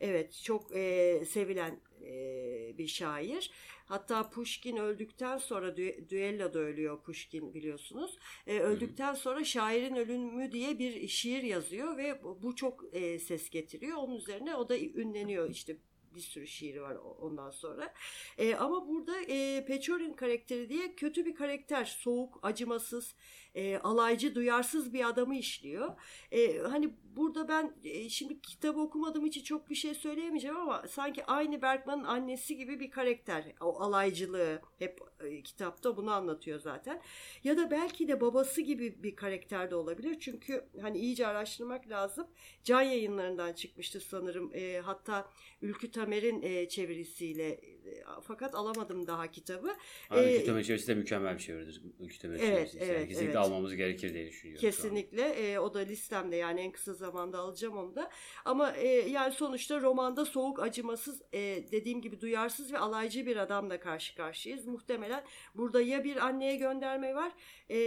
Evet 0.00 0.40
çok 0.44 0.76
e, 0.76 1.24
sevilen 1.28 1.80
e, 2.02 2.78
bir 2.78 2.86
şair. 2.86 3.50
Hatta 3.86 4.30
Pushkin 4.30 4.76
öldükten 4.76 5.38
sonra 5.38 5.68
dü- 5.68 6.08
düelloda 6.08 6.58
ölüyor 6.58 7.02
Pushkin 7.02 7.54
biliyorsunuz. 7.54 8.18
E, 8.46 8.58
öldükten 8.58 9.14
sonra 9.14 9.44
şairin 9.44 9.96
ölümü 9.96 10.52
diye 10.52 10.78
bir 10.78 11.08
şiir 11.08 11.42
yazıyor 11.42 11.96
ve 11.96 12.22
bu, 12.24 12.56
çok 12.56 12.84
e, 12.92 13.18
ses 13.18 13.50
getiriyor. 13.50 13.96
Onun 13.96 14.16
üzerine 14.16 14.54
o 14.56 14.68
da 14.68 14.78
ünleniyor 14.78 15.50
işte 15.50 15.76
bir 16.14 16.20
sürü 16.20 16.46
şiiri 16.46 16.82
var 16.82 16.96
ondan 17.20 17.50
sonra. 17.50 17.94
E, 18.38 18.54
ama 18.54 18.88
burada 18.88 19.20
e, 19.20 19.64
Pechorin 19.66 20.12
karakteri 20.12 20.68
diye 20.68 20.94
kötü 20.94 21.26
bir 21.26 21.34
karakter. 21.34 21.84
Soğuk, 21.84 22.38
acımasız, 22.42 23.14
e, 23.54 23.76
alaycı, 23.76 24.34
duyarsız 24.34 24.92
bir 24.92 25.08
adamı 25.08 25.36
işliyor. 25.36 26.00
E, 26.32 26.58
hani 26.58 26.90
burada 27.16 27.48
ben 27.48 27.72
e, 27.84 28.08
şimdi 28.08 28.40
kitabı 28.40 28.80
okumadığım 28.80 29.26
için 29.26 29.42
çok 29.42 29.70
bir 29.70 29.74
şey 29.74 29.94
söyleyemeyeceğim 29.94 30.56
ama 30.56 30.84
sanki 30.88 31.24
aynı 31.24 31.62
Bergman'ın 31.62 32.04
annesi 32.04 32.56
gibi 32.56 32.80
bir 32.80 32.90
karakter. 32.90 33.44
O 33.60 33.80
alaycılığı 33.80 34.60
hep 34.78 35.00
e, 35.24 35.42
kitapta 35.42 35.96
bunu 35.96 36.10
anlatıyor 36.12 36.60
zaten. 36.60 37.02
Ya 37.44 37.56
da 37.56 37.70
belki 37.70 38.08
de 38.08 38.20
babası 38.20 38.60
gibi 38.60 39.02
bir 39.02 39.16
karakter 39.16 39.70
de 39.70 39.74
olabilir. 39.74 40.16
Çünkü 40.20 40.64
hani 40.80 40.98
iyice 40.98 41.26
araştırmak 41.26 41.88
lazım. 41.88 42.26
Can 42.64 42.82
yayınlarından 42.82 43.52
çıkmıştı 43.52 44.00
sanırım. 44.00 44.50
E, 44.54 44.80
hatta 44.84 45.30
Ülkü 45.62 45.90
Tamer'in 45.90 46.42
e, 46.42 46.68
çevirisiyle 46.68 47.48
e, 47.50 48.04
fakat 48.22 48.54
alamadım 48.54 49.06
daha 49.06 49.30
kitabı. 49.30 49.76
Abi 50.10 50.20
Ee, 50.20 50.36
Ülkü 50.36 50.46
Tömer 50.46 50.62
çevirisi 50.62 50.88
de 50.88 50.94
mükemmel 50.94 51.34
bir 51.34 51.42
çeviridir. 51.42 51.82
Ülkü 52.00 52.18
Tömer 52.18 52.38
Evet, 52.38 52.56
çevirisi. 52.56 52.78
Yani 52.78 52.90
evet, 52.90 53.08
kesinlikle 53.08 53.24
evet. 53.24 53.36
almamız 53.36 53.76
gerekir 53.76 54.14
diye 54.14 54.26
düşünüyorum. 54.26 54.60
Kesinlikle 54.60 55.22
e, 55.22 55.58
o 55.58 55.74
da 55.74 55.78
listemde 55.78 56.36
yani 56.36 56.60
en 56.60 56.72
kısa 56.72 56.94
zamanda 57.06 57.38
alacağım 57.38 57.76
onu 57.76 57.94
da. 57.94 58.10
Ama 58.44 58.72
e, 58.72 58.88
yani 58.88 59.32
sonuçta 59.32 59.80
romanda 59.80 60.24
soğuk, 60.24 60.60
acımasız, 60.60 61.22
e, 61.32 61.38
dediğim 61.72 62.00
gibi 62.00 62.20
duyarsız 62.20 62.72
ve 62.72 62.78
alaycı 62.78 63.26
bir 63.26 63.36
adamla 63.36 63.80
karşı 63.80 64.14
karşıyayız. 64.16 64.66
Muhtemelen 64.66 65.24
burada 65.54 65.82
ya 65.82 66.04
bir 66.04 66.16
anneye 66.16 66.56
gönderme 66.56 67.14
var 67.14 67.32
e, 67.68 67.78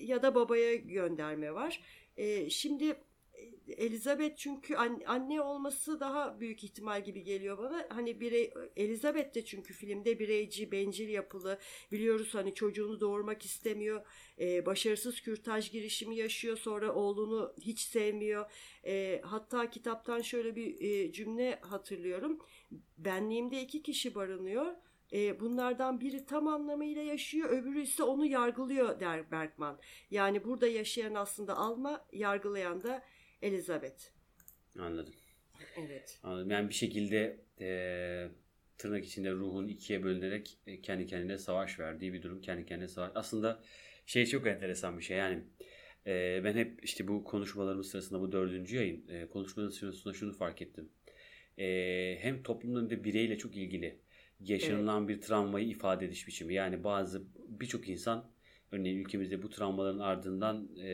ya 0.00 0.22
da 0.22 0.34
babaya 0.34 0.74
gönderme 0.74 1.54
var. 1.54 1.80
E, 2.16 2.50
şimdi 2.50 2.96
Elizabeth 3.68 4.36
çünkü 4.36 4.76
an- 4.76 5.02
anne 5.06 5.40
olması 5.40 6.00
daha 6.00 6.40
büyük 6.40 6.64
ihtimal 6.64 7.04
gibi 7.04 7.22
geliyor 7.22 7.58
bana. 7.58 7.86
Hani 7.88 8.20
birey 8.20 8.54
Elizabeth 8.76 9.34
de 9.34 9.44
çünkü 9.44 9.74
filmde 9.74 10.18
bireyci, 10.18 10.72
bencil 10.72 11.08
yapılı. 11.08 11.58
Biliyoruz 11.92 12.34
hani 12.34 12.54
çocuğunu 12.54 13.00
doğurmak 13.00 13.44
istemiyor. 13.44 14.06
Ee, 14.40 14.66
başarısız 14.66 15.20
kürtaj 15.20 15.70
girişimi 15.72 16.16
yaşıyor. 16.16 16.56
Sonra 16.56 16.94
oğlunu 16.94 17.54
hiç 17.60 17.80
sevmiyor. 17.80 18.50
Ee, 18.86 19.20
hatta 19.24 19.70
kitaptan 19.70 20.20
şöyle 20.20 20.56
bir 20.56 20.80
e, 20.80 21.12
cümle 21.12 21.58
hatırlıyorum. 21.62 22.38
Benliğimde 22.98 23.62
iki 23.62 23.82
kişi 23.82 24.14
barınıyor. 24.14 24.66
Bunlardan 25.40 26.00
biri 26.00 26.26
tam 26.26 26.46
anlamıyla 26.48 27.02
yaşıyor, 27.02 27.50
öbürü 27.50 27.82
ise 27.82 28.02
onu 28.02 28.26
yargılıyor 28.26 29.00
der 29.00 29.30
Bergman. 29.30 29.78
Yani 30.10 30.44
burada 30.44 30.66
yaşayan 30.66 31.14
aslında 31.14 31.56
Alma, 31.56 32.04
yargılayan 32.12 32.82
da 32.82 33.02
Elizabeth. 33.42 34.02
Anladım. 34.78 35.14
Evet. 35.76 36.18
Anladım. 36.22 36.50
Yani 36.50 36.68
bir 36.68 36.74
şekilde 36.74 37.40
eee, 37.60 38.28
tırnak 38.78 39.04
içinde 39.04 39.32
ruhun 39.32 39.68
ikiye 39.68 40.02
bölünerek 40.02 40.58
e, 40.66 40.80
kendi 40.80 41.06
kendine 41.06 41.38
savaş 41.38 41.78
verdiği 41.80 42.12
bir 42.12 42.22
durum. 42.22 42.40
Kendi 42.40 42.66
kendine 42.66 42.88
savaş. 42.88 43.12
Aslında 43.14 43.62
şey 44.06 44.26
çok 44.26 44.46
enteresan 44.46 44.98
bir 44.98 45.02
şey. 45.04 45.16
Yani 45.18 45.42
e, 46.06 46.40
ben 46.44 46.54
hep 46.54 46.84
işte 46.84 47.08
bu 47.08 47.24
konuşmalarımız 47.24 47.90
sırasında 47.90 48.20
bu 48.20 48.32
dördüncü 48.32 48.76
yayın 48.76 49.08
e, 49.08 49.26
konuşmaların 49.26 49.70
sırasında 49.72 50.14
şunu 50.14 50.32
fark 50.32 50.62
ettim. 50.62 50.88
E, 51.58 52.18
hem 52.20 52.42
toplumda 52.42 52.80
hem 52.80 52.90
de 52.90 53.04
bireyle 53.04 53.38
çok 53.38 53.56
ilgili 53.56 53.98
yaşanılan 54.40 55.08
bir 55.08 55.20
travmayı 55.20 55.68
ifade 55.68 56.06
ediş 56.06 56.28
biçimi. 56.28 56.54
Yani 56.54 56.84
bazı 56.84 57.22
birçok 57.48 57.88
insan 57.88 58.31
örneğin 58.72 58.98
ülkemizde 58.98 59.42
bu 59.42 59.50
travmaların 59.50 59.98
ardından 59.98 60.68
e, 60.76 60.88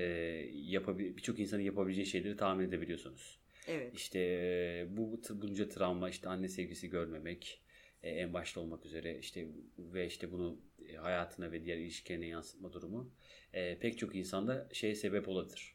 yapabil- 0.52 1.16
birçok 1.16 1.38
insanın 1.38 1.62
yapabileceği 1.62 2.06
şeyleri 2.06 2.36
tahmin 2.36 2.68
edebiliyorsunuz. 2.68 3.38
Evet. 3.68 3.94
İşte 3.94 4.18
e, 4.20 4.86
bu 4.96 5.20
bunca 5.30 5.68
travma 5.68 6.10
işte 6.10 6.28
anne 6.28 6.48
sevgisi 6.48 6.90
görmemek 6.90 7.62
e, 8.02 8.10
en 8.10 8.34
başta 8.34 8.60
olmak 8.60 8.86
üzere 8.86 9.18
işte 9.18 9.48
ve 9.78 10.06
işte 10.06 10.32
bunu 10.32 10.60
e, 10.88 10.94
hayatına 10.96 11.52
ve 11.52 11.64
diğer 11.64 11.76
ilişkilerine 11.76 12.26
yansıtma 12.26 12.72
durumu 12.72 13.10
e, 13.52 13.78
pek 13.78 13.98
çok 13.98 14.14
insanda 14.14 14.68
şeye 14.72 14.94
sebep 14.94 15.28
olabilir. 15.28 15.74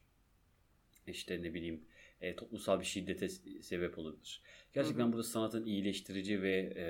İşte 1.08 1.44
ne 1.44 1.54
bileyim 1.54 1.86
e, 2.22 2.36
toplumsal 2.36 2.80
bir 2.80 2.86
şiddete 2.86 3.30
sebep 3.62 3.98
olabilir. 3.98 4.42
Gerçekten 4.74 5.04
Hı 5.04 5.08
hı. 5.08 5.12
burada 5.12 5.24
sanatın 5.24 5.66
iyileştirici 5.66 6.42
ve 6.42 6.74
e, 6.76 6.86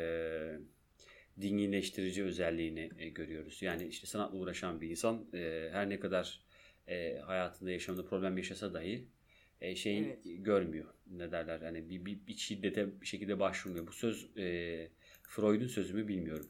dinginleştirici 1.42 2.24
özelliğini 2.24 2.90
e, 3.00 3.10
görüyoruz. 3.10 3.62
Yani 3.62 3.88
işte 3.88 4.08
sanatla 4.08 4.38
uğraşan 4.38 4.82
bir 4.82 4.90
insan 4.90 5.26
e, 5.34 5.70
her 5.72 5.90
ne 5.90 6.00
kadar 6.00 6.40
e, 6.88 7.18
hayatında 7.18 7.72
yaşamında 7.72 8.06
problem 8.06 8.38
yaşasa 8.38 8.74
dahi 8.74 9.08
e, 9.62 9.76
şey 9.76 10.00
Evet. 10.00 10.20
görmüyor. 10.24 10.94
Ne 11.08 11.32
derler? 11.32 11.62
Yani 11.62 11.90
bir, 11.90 12.06
bir, 12.06 12.28
bir 12.28 12.34
şiddete 12.36 13.02
bir 13.02 13.06
şekilde 13.06 13.40
başvurmuyor. 13.40 13.88
Bu 13.88 13.92
söz 13.92 14.38
e, 14.38 14.88
Freud'un 15.24 15.68
sözü 15.68 15.94
mü 15.94 16.08
bilmiyorum. 16.08 16.50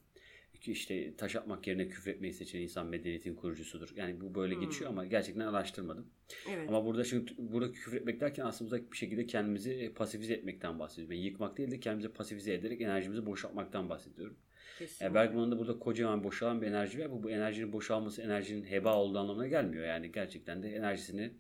Ki 0.61 0.71
işte 0.71 1.15
taş 1.15 1.35
atmak 1.35 1.67
yerine 1.67 1.87
küfretmeyi 1.87 2.33
seçen 2.33 2.59
insan 2.61 2.87
medeniyetin 2.87 3.35
kurucusudur. 3.35 3.93
Yani 3.95 4.21
bu 4.21 4.35
böyle 4.35 4.55
Hmm. 4.55 4.61
geçiyor 4.61 4.89
ama 4.89 5.05
gerçekten 5.05 5.41
araştırmadım. 5.47 6.07
Evet. 6.49 6.69
Ama 6.69 6.85
burada 6.85 7.03
şimdi 7.03 7.31
burada 7.37 7.71
küfür 7.71 7.93
etmek 7.97 8.19
derken 8.19 8.45
aslında 8.45 8.91
bir 8.91 8.97
şekilde 8.97 9.27
kendimizi 9.27 9.71
e, 9.73 9.93
pasifize 9.93 10.33
etmekten 10.33 10.79
bahsediyorum. 10.79 11.11
Ben 11.11 11.17
yıkmak 11.21 11.57
değil 11.57 11.71
de 11.71 11.79
kendimizi 11.79 12.09
pasifize 12.13 12.53
ederek 12.53 12.81
enerjimizi 12.81 13.25
boşaltmaktan 13.25 13.89
bahsediyorum. 13.89 14.37
Kesinlikle. 14.83 15.05
Yani 15.05 15.15
Bergman'ın 15.15 15.51
da 15.51 15.59
burada 15.59 15.79
kocaman 15.79 16.23
boşalan 16.23 16.61
bir 16.61 16.67
enerji 16.67 16.99
var. 16.99 17.11
Bu, 17.11 17.23
bu 17.23 17.31
enerjinin 17.31 17.73
boşalması 17.73 18.21
enerjinin 18.21 18.63
heba 18.63 18.95
olduğu 18.95 19.19
anlamına 19.19 19.47
gelmiyor. 19.47 19.85
Yani 19.85 20.11
gerçekten 20.11 20.63
de 20.63 20.75
enerjisini 20.75 21.33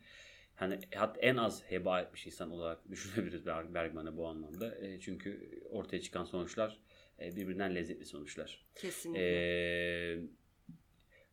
hani 0.55 0.79
hat 0.95 1.17
en 1.21 1.35
az 1.37 1.63
heba 1.71 2.01
etmiş 2.01 2.25
insan 2.25 2.51
olarak 2.51 2.89
düşünebiliriz 2.91 3.45
Berg- 3.45 3.73
Bergman'ı 3.73 4.17
bu 4.17 4.27
anlamda. 4.27 4.75
E, 4.85 4.99
çünkü 4.99 5.59
ortaya 5.69 6.01
çıkan 6.01 6.23
sonuçlar 6.25 6.79
e, 7.21 7.35
birbirinden 7.35 7.75
lezzetli 7.75 8.05
sonuçlar. 8.05 8.65
Kesinlikle. 8.75 9.21
Ee, 9.23 10.19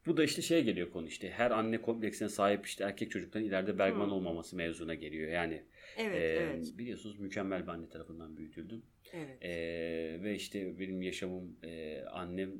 bu 0.06 0.16
da 0.16 0.24
işte 0.24 0.42
şeye 0.42 0.60
geliyor 0.60 0.90
konu 0.90 1.06
işte 1.06 1.30
her 1.30 1.50
anne 1.50 1.82
kompleksine 1.82 2.28
sahip 2.28 2.66
işte 2.66 2.84
erkek 2.84 3.10
çocukların 3.10 3.48
ileride 3.48 3.78
Bergman 3.78 4.04
Hmm. 4.06 4.12
olmaması 4.12 4.56
mevzuna 4.56 4.94
geliyor. 4.94 5.30
Yani 5.32 5.62
evet, 6.00 6.22
e, 6.22 6.42
evet, 6.42 6.78
biliyorsunuz 6.78 7.18
mükemmel 7.18 7.62
bir 7.62 7.68
anne 7.68 7.88
tarafından 7.88 8.36
büyütüldüm. 8.36 8.82
evet. 9.12 9.38
Ee, 9.42 10.18
ve 10.22 10.34
işte 10.34 10.78
benim 10.78 11.02
yaşamım 11.02 11.56
e, 11.62 12.02
annem 12.04 12.52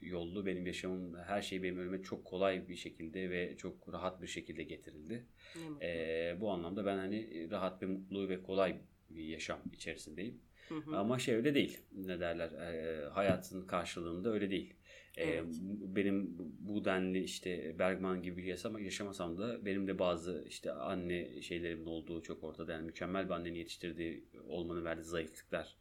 yollu 0.00 0.46
benim 0.46 0.66
yaşamım 0.66 1.14
her 1.14 1.42
şey 1.42 1.62
benim 1.62 1.78
önüme 1.78 2.02
çok 2.02 2.24
kolay 2.24 2.68
bir 2.68 2.76
şekilde 2.76 3.30
ve 3.30 3.56
çok 3.56 3.92
rahat 3.92 4.22
bir 4.22 4.26
şekilde 4.26 4.62
getirildi. 4.62 5.26
Ee, 5.82 6.36
bu 6.40 6.50
anlamda 6.50 6.86
ben 6.86 6.96
hani 6.96 7.50
rahat 7.50 7.82
ve 7.82 7.86
mutlu 7.86 8.28
ve 8.28 8.42
kolay 8.42 8.76
bir 9.10 9.24
yaşam 9.24 9.60
içerisindeyim. 9.72 10.40
Hı 10.68 10.74
hı. 10.74 10.96
Ama 10.96 11.18
şey 11.18 11.34
öyle 11.34 11.54
değil. 11.54 11.78
Ne 11.92 12.20
derler? 12.20 12.52
e, 12.52 13.04
hayatın 13.08 13.66
karşılığında 13.66 14.32
öyle 14.32 14.50
değil. 14.50 14.74
E, 15.16 15.24
Evet. 15.24 15.44
benim 15.96 16.36
bu 16.60 16.84
denli 16.84 17.22
işte 17.24 17.78
Bergman 17.78 18.22
gibi 18.22 18.46
yaşama, 18.46 18.80
yaşamasam 18.80 19.38
da 19.38 19.64
benim 19.66 19.86
de 19.88 19.98
bazı 19.98 20.44
işte 20.48 20.72
anne 20.72 21.42
şeylerimin 21.42 21.86
olduğu 21.86 22.22
çok 22.22 22.44
ortada. 22.44 22.72
Yani 22.72 22.86
mükemmel 22.86 23.24
bir 23.24 23.30
annenin 23.30 23.54
yetiştirdiği 23.58 24.24
olmanın 24.44 24.84
verdiği 24.84 25.04
zayıflıklar 25.04 25.76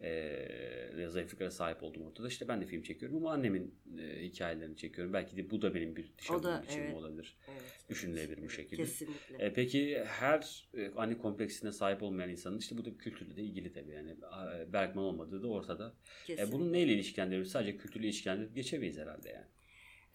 e, 0.00 1.08
zayıflıklara 1.08 1.50
sahip 1.50 1.82
olduğum 1.82 2.04
ortada. 2.04 2.28
İşte 2.28 2.48
ben 2.48 2.60
de 2.60 2.66
film 2.66 2.82
çekiyorum 2.82 3.16
ama 3.16 3.32
annemin 3.32 3.74
e, 3.98 4.24
hikayelerini 4.24 4.76
çekiyorum. 4.76 5.12
Belki 5.12 5.36
de 5.36 5.50
bu 5.50 5.62
da 5.62 5.74
benim 5.74 5.96
bir 5.96 6.12
dışa 6.18 6.34
O 6.36 6.42
da, 6.42 6.52
vurum 6.52 6.62
biçimim 6.62 6.86
evet. 6.86 6.96
olabilir. 6.96 7.36
evet, 7.48 7.62
düşünülebilir 7.88 8.42
bu 8.42 8.50
şekilde. 8.50 8.82
Kesinlikle. 8.82 9.36
E, 9.38 9.52
peki 9.52 10.04
her 10.06 10.68
e, 10.74 10.90
anne 10.96 11.18
kompleksine 11.18 11.72
sahip 11.72 12.02
olmayan 12.02 12.30
insanın 12.30 12.58
işte 12.58 12.78
bu 12.78 12.84
da 12.84 12.98
kültürle 12.98 13.36
de 13.36 13.42
ilgili 13.42 13.72
tabii. 13.72 13.90
Yani 13.90 14.10
e, 14.10 14.72
Bergman 14.72 15.04
olmadığı 15.04 15.42
da 15.42 15.48
ortada. 15.48 15.94
E, 16.22 16.26
kesinlikle. 16.26 16.52
bunu 16.52 16.72
neyle 16.72 16.92
ilişkilendirebiliriz? 16.92 17.52
Sadece 17.52 17.76
kültürle 17.76 18.06
ilişkilendirip 18.06 18.54
geçemeyiz 18.54 18.98
herhalde 18.98 19.28
yani. 19.28 19.46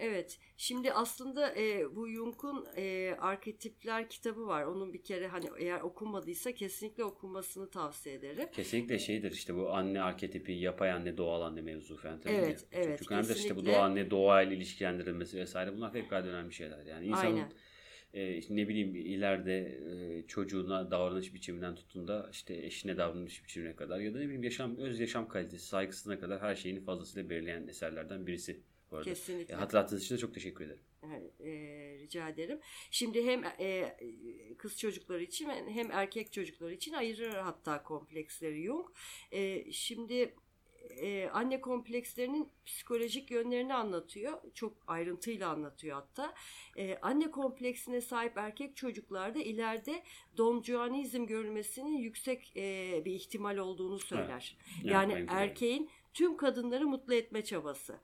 Evet. 0.03 0.39
Şimdi 0.57 0.93
aslında 0.93 1.55
e, 1.55 1.95
bu 1.95 2.10
Jung'un 2.10 2.67
e, 2.77 3.15
arketipler 3.19 4.10
kitabı 4.10 4.48
var. 4.48 4.63
Onun 4.63 4.93
bir 4.93 5.03
kere 5.03 5.27
hani 5.27 5.45
eğer 5.60 5.81
okunmadıysa 5.81 6.51
kesinlikle 6.51 7.03
okunmasını 7.03 7.69
tavsiye 7.69 8.15
ederim. 8.15 8.50
Kesinlikle 8.53 9.00
şeydir 9.00 9.31
işte 9.31 9.55
bu 9.55 9.69
anne 9.74 10.01
arketipi, 10.01 10.51
yapay 10.51 10.91
anne, 10.91 11.17
doğal 11.17 11.41
anne 11.41 11.62
mevzu 11.62 11.98
falan. 11.98 12.22
tabii 12.22 12.33
Evet, 12.33 12.60
ki. 12.60 12.65
evet, 12.72 13.00
Çok 13.00 13.12
önemlidir 13.12 13.36
işte 13.36 13.55
bu 13.55 13.65
doğal 13.65 13.83
anne, 13.83 14.12
doğayla 14.12 14.55
ilişkilendirilmesi 14.55 15.38
vesaire 15.38 15.75
bunlar 15.77 15.93
fevkalade 15.93 16.29
önemli 16.29 16.53
şeyler. 16.53 16.86
Yani 16.86 17.05
insanın 17.05 17.36
Aynen. 17.36 17.51
E, 18.13 18.38
işte 18.38 18.55
ne 18.55 18.67
bileyim 18.67 18.96
ileride 18.96 19.79
e, 19.91 20.27
çocuğuna 20.27 20.91
davranış 20.91 21.34
biçiminden 21.34 21.75
tutun 21.75 22.08
da 22.08 22.30
işte 22.32 22.56
eşine 22.56 22.97
davranış 22.97 23.43
biçimine 23.43 23.76
kadar 23.76 23.99
ya 23.99 24.13
da 24.13 24.17
ne 24.17 24.26
bileyim 24.26 24.43
yaşam 24.43 24.78
öz 24.78 24.99
yaşam 24.99 25.28
kalitesi 25.28 25.67
saygısına 25.67 26.19
kadar 26.19 26.41
her 26.41 26.56
şeyini 26.56 26.84
fazlasıyla 26.84 27.30
belirleyen 27.30 27.67
eserlerden 27.67 28.28
birisi. 28.28 28.60
Bu 28.91 28.97
arada. 28.97 29.10
Kesinlikle. 29.10 29.54
E, 29.54 29.58
hatırlattığınız 29.58 30.04
için 30.04 30.15
de 30.15 30.19
çok 30.19 30.34
teşekkür 30.34 30.65
ederim. 30.65 30.82
E, 31.39 31.52
rica 31.99 32.30
ederim. 32.30 32.60
Şimdi 32.91 33.26
hem 33.26 33.43
e, 33.60 33.97
kız 34.58 34.78
çocukları 34.78 35.23
için 35.23 35.49
hem 35.49 35.91
erkek 35.91 36.34
çocukları 36.34 36.73
için 36.73 36.93
ayırır 36.93 37.34
hatta 37.34 37.84
kompleksleri 37.84 38.63
Jung. 38.63 38.88
E, 39.32 39.71
şimdi 39.71 40.36
e, 40.89 41.30
anne 41.34 41.62
komplekslerinin 41.62 42.50
psikolojik 42.65 43.32
yönlerini 43.32 43.74
anlatıyor. 43.74 44.41
Çok 44.54 44.74
ayrıntıyla 44.88 45.50
anlatıyor 45.50 45.96
hatta. 45.96 46.34
E, 46.78 46.98
anne 47.02 47.32
kompleksine 47.32 48.02
sahip 48.02 48.38
erkek 48.38 48.76
çocuklarda 48.76 49.39
ileride 49.39 50.04
donjuanizm 50.38 51.26
görülmesinin 51.26 51.98
yüksek 51.98 52.58
e, 52.58 53.02
bir 53.06 53.12
ihtimal 53.12 53.58
olduğunu 53.58 54.00
söyler. 54.00 54.58
Yani 54.84 55.15
aynı 55.15 55.26
erkeğin 55.30 55.89
tüm 56.13 56.38
kadınları 56.38 56.88
mutlu 56.88 57.13
etme 57.13 57.43
çabası. 57.43 58.00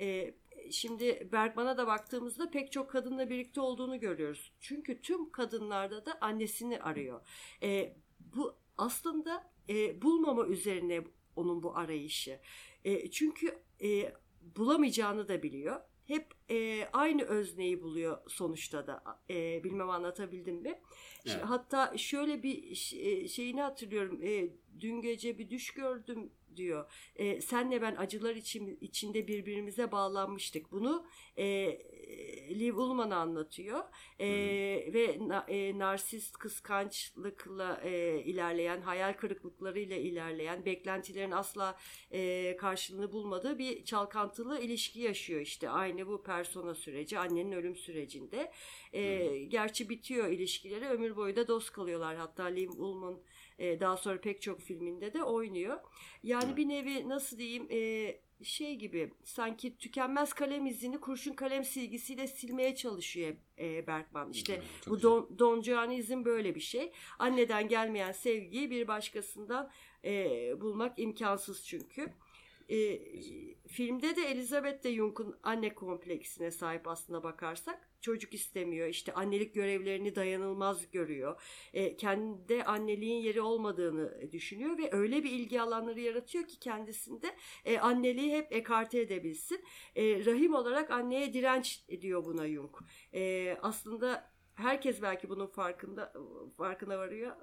Ee, 0.00 0.34
şimdi 0.70 1.28
Bergman'a 1.32 1.78
da 1.78 1.86
baktığımızda 1.86 2.50
pek 2.50 2.72
çok 2.72 2.90
kadınla 2.90 3.30
birlikte 3.30 3.60
olduğunu 3.60 4.00
görüyoruz. 4.00 4.52
Çünkü 4.60 5.02
tüm 5.02 5.30
kadınlarda 5.30 6.06
da 6.06 6.18
annesini 6.20 6.82
arıyor. 6.82 7.20
Ee, 7.62 7.96
bu 8.36 8.56
aslında 8.78 9.50
e, 9.68 10.02
bulmama 10.02 10.46
üzerine 10.46 11.04
onun 11.36 11.62
bu 11.62 11.76
arayışı. 11.76 12.40
E, 12.84 13.10
çünkü 13.10 13.58
e, 13.82 14.12
bulamayacağını 14.56 15.28
da 15.28 15.42
biliyor. 15.42 15.80
Hep 16.06 16.26
e, 16.50 16.88
aynı 16.92 17.22
özneyi 17.22 17.82
buluyor 17.82 18.18
sonuçta 18.28 18.86
da. 18.86 19.02
E, 19.30 19.64
bilmem 19.64 19.90
anlatabildim 19.90 20.56
mi? 20.56 20.80
Evet. 21.26 21.40
Hatta 21.42 21.98
şöyle 21.98 22.42
bir 22.42 22.70
e, 22.96 23.28
şeyini 23.28 23.62
hatırlıyorum. 23.62 24.22
E, 24.22 24.48
dün 24.80 25.00
gece 25.00 25.38
bir 25.38 25.50
düş 25.50 25.70
gördüm 25.70 26.30
diyor. 26.56 26.92
E, 27.16 27.40
senle 27.40 27.82
ben 27.82 27.96
acılar 27.96 28.36
için, 28.36 28.78
içinde 28.80 29.28
birbirimize 29.28 29.92
bağlanmıştık. 29.92 30.72
Bunu 30.72 31.06
e, 31.38 31.78
Liv 32.50 32.76
Ullmann 32.76 33.10
anlatıyor. 33.10 33.84
E, 34.18 34.26
ve 34.94 35.18
na, 35.20 35.46
e, 35.48 35.78
narsist 35.78 36.36
kıskançlıkla 36.38 37.80
e, 37.84 38.18
ilerleyen, 38.24 38.80
hayal 38.80 39.12
kırıklıklarıyla 39.12 39.96
ilerleyen, 39.96 40.64
beklentilerin 40.64 41.30
asla 41.30 41.76
e, 42.10 42.56
karşılığını 42.56 43.12
bulmadığı 43.12 43.58
bir 43.58 43.84
çalkantılı 43.84 44.60
ilişki 44.60 45.00
yaşıyor 45.00 45.40
işte. 45.40 45.70
Aynı 45.70 46.06
bu 46.06 46.22
persona 46.22 46.74
süreci, 46.74 47.18
annenin 47.18 47.52
ölüm 47.52 47.76
sürecinde. 47.76 48.52
E, 48.92 49.24
Gerçi 49.48 49.88
bitiyor 49.88 50.28
ilişkileri, 50.28 50.88
ömür 50.88 51.16
boyu 51.16 51.36
da 51.36 51.48
dost 51.48 51.72
kalıyorlar. 51.72 52.16
Hatta 52.16 52.44
Liv 52.44 52.70
Ullmann 52.70 53.18
e, 53.58 53.80
daha 53.80 53.96
sonra 53.96 54.20
pek 54.20 54.42
çok 54.42 54.60
filminde 54.60 55.12
de 55.14 55.22
oynuyor. 55.22 55.80
Yani 56.22 56.44
Evet. 56.46 56.56
bir 56.56 56.68
nevi 56.68 57.08
nasıl 57.08 57.38
diyeyim 57.38 57.66
e, 57.70 58.20
şey 58.44 58.76
gibi 58.76 59.10
sanki 59.24 59.76
tükenmez 59.76 60.32
kalem 60.32 60.66
izini 60.66 61.00
kurşun 61.00 61.32
kalem 61.32 61.64
silgisiyle 61.64 62.26
silmeye 62.26 62.74
çalışıyor 62.74 63.34
e, 63.58 63.86
Bergman. 63.86 64.30
İşte 64.30 64.62
çok 64.84 64.94
bu 64.94 65.02
don, 65.02 65.38
Don 65.38 65.62
Juanizm 65.62 66.24
böyle 66.24 66.54
bir 66.54 66.60
şey. 66.60 66.92
Anneden 67.18 67.68
gelmeyen 67.68 68.12
sevgiyi 68.12 68.70
bir 68.70 68.88
başkasından 68.88 69.70
e, 70.04 70.60
bulmak 70.60 70.98
imkansız 70.98 71.66
çünkü. 71.66 72.12
E, 72.70 73.00
filmde 73.68 74.16
de 74.16 74.22
Elizabeth 74.22 74.84
de 74.84 74.94
Jung'un 74.94 75.36
anne 75.42 75.74
kompleksine 75.74 76.50
sahip 76.50 76.88
aslına 76.88 77.22
bakarsak. 77.22 77.88
Çocuk 78.00 78.34
istemiyor. 78.34 78.88
işte 78.88 79.12
annelik 79.14 79.54
görevlerini 79.54 80.14
dayanılmaz 80.14 80.90
görüyor. 80.90 81.42
E, 81.72 81.96
kendi 81.96 82.64
anneliğin 82.64 83.22
yeri 83.22 83.40
olmadığını 83.40 84.32
düşünüyor 84.32 84.78
ve 84.78 84.88
öyle 84.92 85.24
bir 85.24 85.30
ilgi 85.30 85.60
alanları 85.60 86.00
yaratıyor 86.00 86.44
ki 86.44 86.58
kendisinde 86.60 87.36
e, 87.64 87.78
anneliği 87.78 88.36
hep 88.36 88.52
ekarte 88.52 89.00
edebilsin. 89.00 89.64
E, 89.96 90.24
rahim 90.24 90.54
olarak 90.54 90.90
anneye 90.90 91.32
direnç 91.32 91.84
ediyor 91.88 92.24
buna 92.24 92.48
Jung. 92.48 92.76
E, 93.14 93.56
aslında 93.62 94.33
herkes 94.54 95.02
belki 95.02 95.28
bunun 95.28 95.46
farkında 95.46 96.12
farkına 96.56 96.98
varıyor 96.98 97.36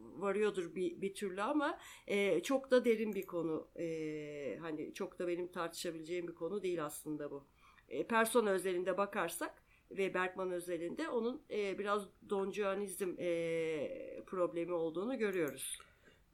varıyordur 0.00 0.74
bir, 0.74 1.00
bir 1.00 1.14
türlü 1.14 1.42
ama 1.42 1.78
e, 2.06 2.42
çok 2.42 2.70
da 2.70 2.84
derin 2.84 3.14
bir 3.14 3.26
konu. 3.26 3.68
E, 3.78 4.56
hani 4.60 4.94
çok 4.94 5.18
da 5.18 5.28
benim 5.28 5.52
tartışabileceğim 5.52 6.28
bir 6.28 6.34
konu 6.34 6.62
değil 6.62 6.84
aslında 6.84 7.30
bu. 7.30 7.46
E, 7.88 8.06
persona 8.06 8.50
özelinde 8.50 8.98
bakarsak 8.98 9.62
ve 9.90 10.14
Bergman 10.14 10.50
özelinde 10.50 11.08
onun 11.08 11.42
e, 11.50 11.78
biraz 11.78 12.06
donjuanizm 12.30 13.14
e, 13.18 14.22
problemi 14.26 14.72
olduğunu 14.72 15.18
görüyoruz. 15.18 15.78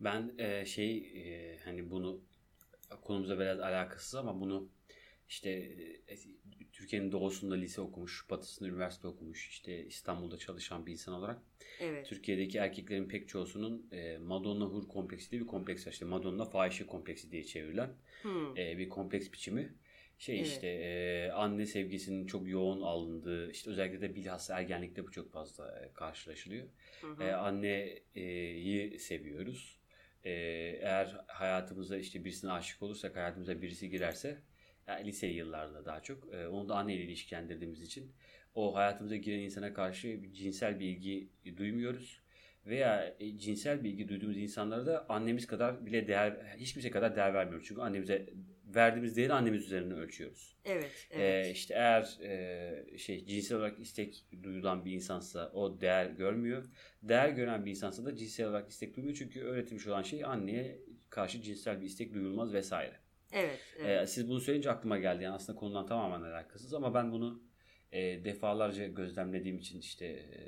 Ben 0.01 0.35
e, 0.39 0.65
şey 0.65 0.97
e, 0.97 1.59
hani 1.59 1.91
bunu 1.91 2.21
konumuza 3.03 3.39
biraz 3.39 3.61
alakasız 3.61 4.15
ama 4.15 4.41
bunu 4.41 4.69
işte 5.29 5.51
e, 5.51 6.17
Türkiye'nin 6.73 7.13
doğusunda 7.13 7.55
lise 7.55 7.81
okumuş, 7.81 8.31
batısında 8.31 8.69
üniversite 8.69 9.09
okumuş, 9.09 9.49
işte 9.49 9.87
İstanbul'da 9.87 10.39
çalışan 10.39 10.87
bir 10.87 10.93
insan 10.93 11.15
olarak 11.15 11.43
Evet. 11.81 12.07
Türkiye'deki 12.07 12.59
erkeklerin 12.59 13.09
pek 13.09 13.29
çoğusunun 13.29 13.89
e, 13.93 14.19
Madonna 14.19 14.65
hur 14.65 14.89
kompleksi 14.89 15.31
diye 15.31 15.41
bir 15.43 15.47
kompleks 15.47 15.87
var. 15.87 15.93
İşte 15.93 16.05
Madonna 16.05 16.45
fahişe 16.45 16.87
kompleksi 16.87 17.31
diye 17.33 17.45
çevrilen 17.45 17.91
Hmm. 18.23 18.57
e, 18.57 18.79
bir 18.79 18.89
kompleks 18.89 19.33
biçimi. 19.33 19.75
Şey 20.19 20.37
Evet. 20.37 20.47
işte 20.47 20.67
e, 20.69 21.31
anne 21.31 21.67
sevgisinin 21.67 22.27
çok 22.27 22.49
yoğun 22.49 22.81
alındığı, 22.81 23.51
işte 23.51 23.71
özellikle 23.71 24.01
de 24.01 24.15
bilhassa 24.15 24.59
ergenlikte 24.59 25.05
bu 25.05 25.11
çok 25.11 25.33
fazla 25.33 25.81
e, 25.81 25.93
karşılaşılıyor. 25.93 26.67
Hı 27.01 27.07
hı. 27.07 27.23
E, 27.25 27.33
anneyi 27.33 28.99
seviyoruz. 28.99 29.81
E, 30.25 30.31
eğer 30.81 31.17
hayatımıza 31.27 31.97
işte 31.99 32.25
birisine 32.25 32.51
aşık 32.53 32.83
olursak, 32.83 33.17
hayatımıza 33.17 33.63
birisi 33.63 33.91
girerse, 33.91 34.39
yani 34.89 35.07
lise 35.07 35.27
yıllarda 35.27 35.85
daha 35.85 36.03
çok, 36.03 36.35
e, 36.35 36.47
onu 36.49 36.69
da 36.69 36.75
anneyle 36.75 37.05
ilişkilendirdiğimiz 37.05 37.83
için 37.83 38.13
o 38.55 38.75
hayatımıza 38.75 39.17
giren 39.17 39.39
insana 39.39 39.75
karşı 39.75 40.21
cinsel 40.33 40.81
bir 40.81 40.87
ilgi 40.87 41.29
duymuyoruz. 41.57 42.21
Veya 42.67 43.17
e, 43.21 43.39
cinsel 43.39 43.85
bir 43.85 43.91
ilgi 43.91 44.09
duyduğumuz 44.09 44.37
insanlara 44.37 44.87
da 44.87 45.07
annemiz 45.09 45.47
kadar 45.47 45.87
bile 45.87 46.09
değer, 46.09 46.37
hiç 46.57 46.73
kimse 46.73 46.91
kadar 46.91 47.17
değer 47.17 47.35
vermiyoruz. 47.35 47.67
Çünkü 47.69 47.81
annemize 47.81 48.27
verdiğimiz 48.75 49.17
değeri 49.17 49.33
annemiz 49.33 49.65
üzerinden 49.65 49.99
ölçüyoruz. 49.99 50.57
Evet. 50.65 51.09
Ee, 51.11 51.23
Evet. 51.23 51.57
işte 51.57 51.75
eğer 51.75 52.19
e, 52.23 52.99
şey 52.99 53.27
cinsel 53.27 53.59
olarak 53.59 53.81
istek 53.81 54.25
duyulan 54.43 54.85
bir 54.85 54.93
insansa 54.93 55.51
o 55.55 55.81
değer 55.81 56.07
görmüyor. 56.07 56.65
Değer 57.03 57.29
gören 57.29 57.65
bir 57.67 57.71
insansa 57.71 58.05
da 58.05 58.17
cinsel 58.17 58.47
olarak 58.47 58.71
istek 58.71 58.97
duymuyor. 58.97 59.17
Çünkü 59.17 59.41
öğretilmiş 59.43 59.87
olan 59.87 60.03
şey 60.03 60.25
anneye 60.25 60.79
karşı 61.11 61.43
cinsel 61.43 61.81
bir 61.81 61.87
istek 61.87 62.15
duyulmaz 62.15 62.53
vesaire. 62.53 62.97
Evet. 63.33 63.61
evet. 63.79 64.03
Ee, 64.03 64.07
siz 64.07 64.29
bunu 64.29 64.41
söyleyince 64.41 64.71
aklıma 64.71 64.99
geldi. 64.99 65.25
Yani 65.25 65.35
aslında 65.35 65.59
konudan 65.59 65.87
tamamen 65.87 66.31
alakasız 66.31 66.75
ama 66.75 66.95
ben 66.95 67.13
bunu 67.13 67.43
e, 67.93 68.25
defalarca 68.25 68.87
gözlemlediğim 68.87 69.59
için 69.59 69.81
işte 69.81 70.07
e, 70.07 70.41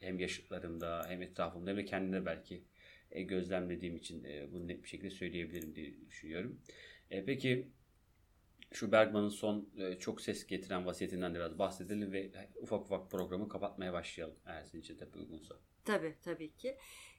hem 0.00 0.18
yaşıtlarımda 0.18 1.04
hem 1.08 1.22
etrafımda 1.22 1.70
hem 1.70 1.76
de 1.76 1.84
kendimde 1.84 2.26
belki 2.26 2.64
e, 3.10 3.22
gözlemlediğim 3.22 3.96
için 3.96 4.24
e, 4.24 4.52
bunu 4.52 4.68
net 4.68 4.82
bir 4.82 4.88
şekilde 4.88 5.10
söyleyebilirim 5.10 5.74
diye 5.74 6.06
düşünüyorum. 6.08 6.60
E, 7.10 7.24
peki 7.24 7.68
şu 8.72 8.92
Bergman'ın 8.92 9.28
son 9.28 9.68
e, 9.78 9.98
çok 9.98 10.20
ses 10.20 10.46
getiren 10.46 10.86
vasiyetinden 10.86 11.34
biraz 11.34 11.58
bahsedelim 11.58 12.12
ve 12.12 12.30
ufak 12.56 12.80
ufak 12.80 13.10
programı 13.10 13.48
kapatmaya 13.48 13.92
başlayalım 13.92 14.36
eğer 14.46 14.64
sizin 14.64 14.80
için 14.80 14.96
tabii 14.96 15.18
uygunsa. 15.18 15.54
Tabii 15.84 16.14
tabii 16.22 16.56
ki. 16.56 16.76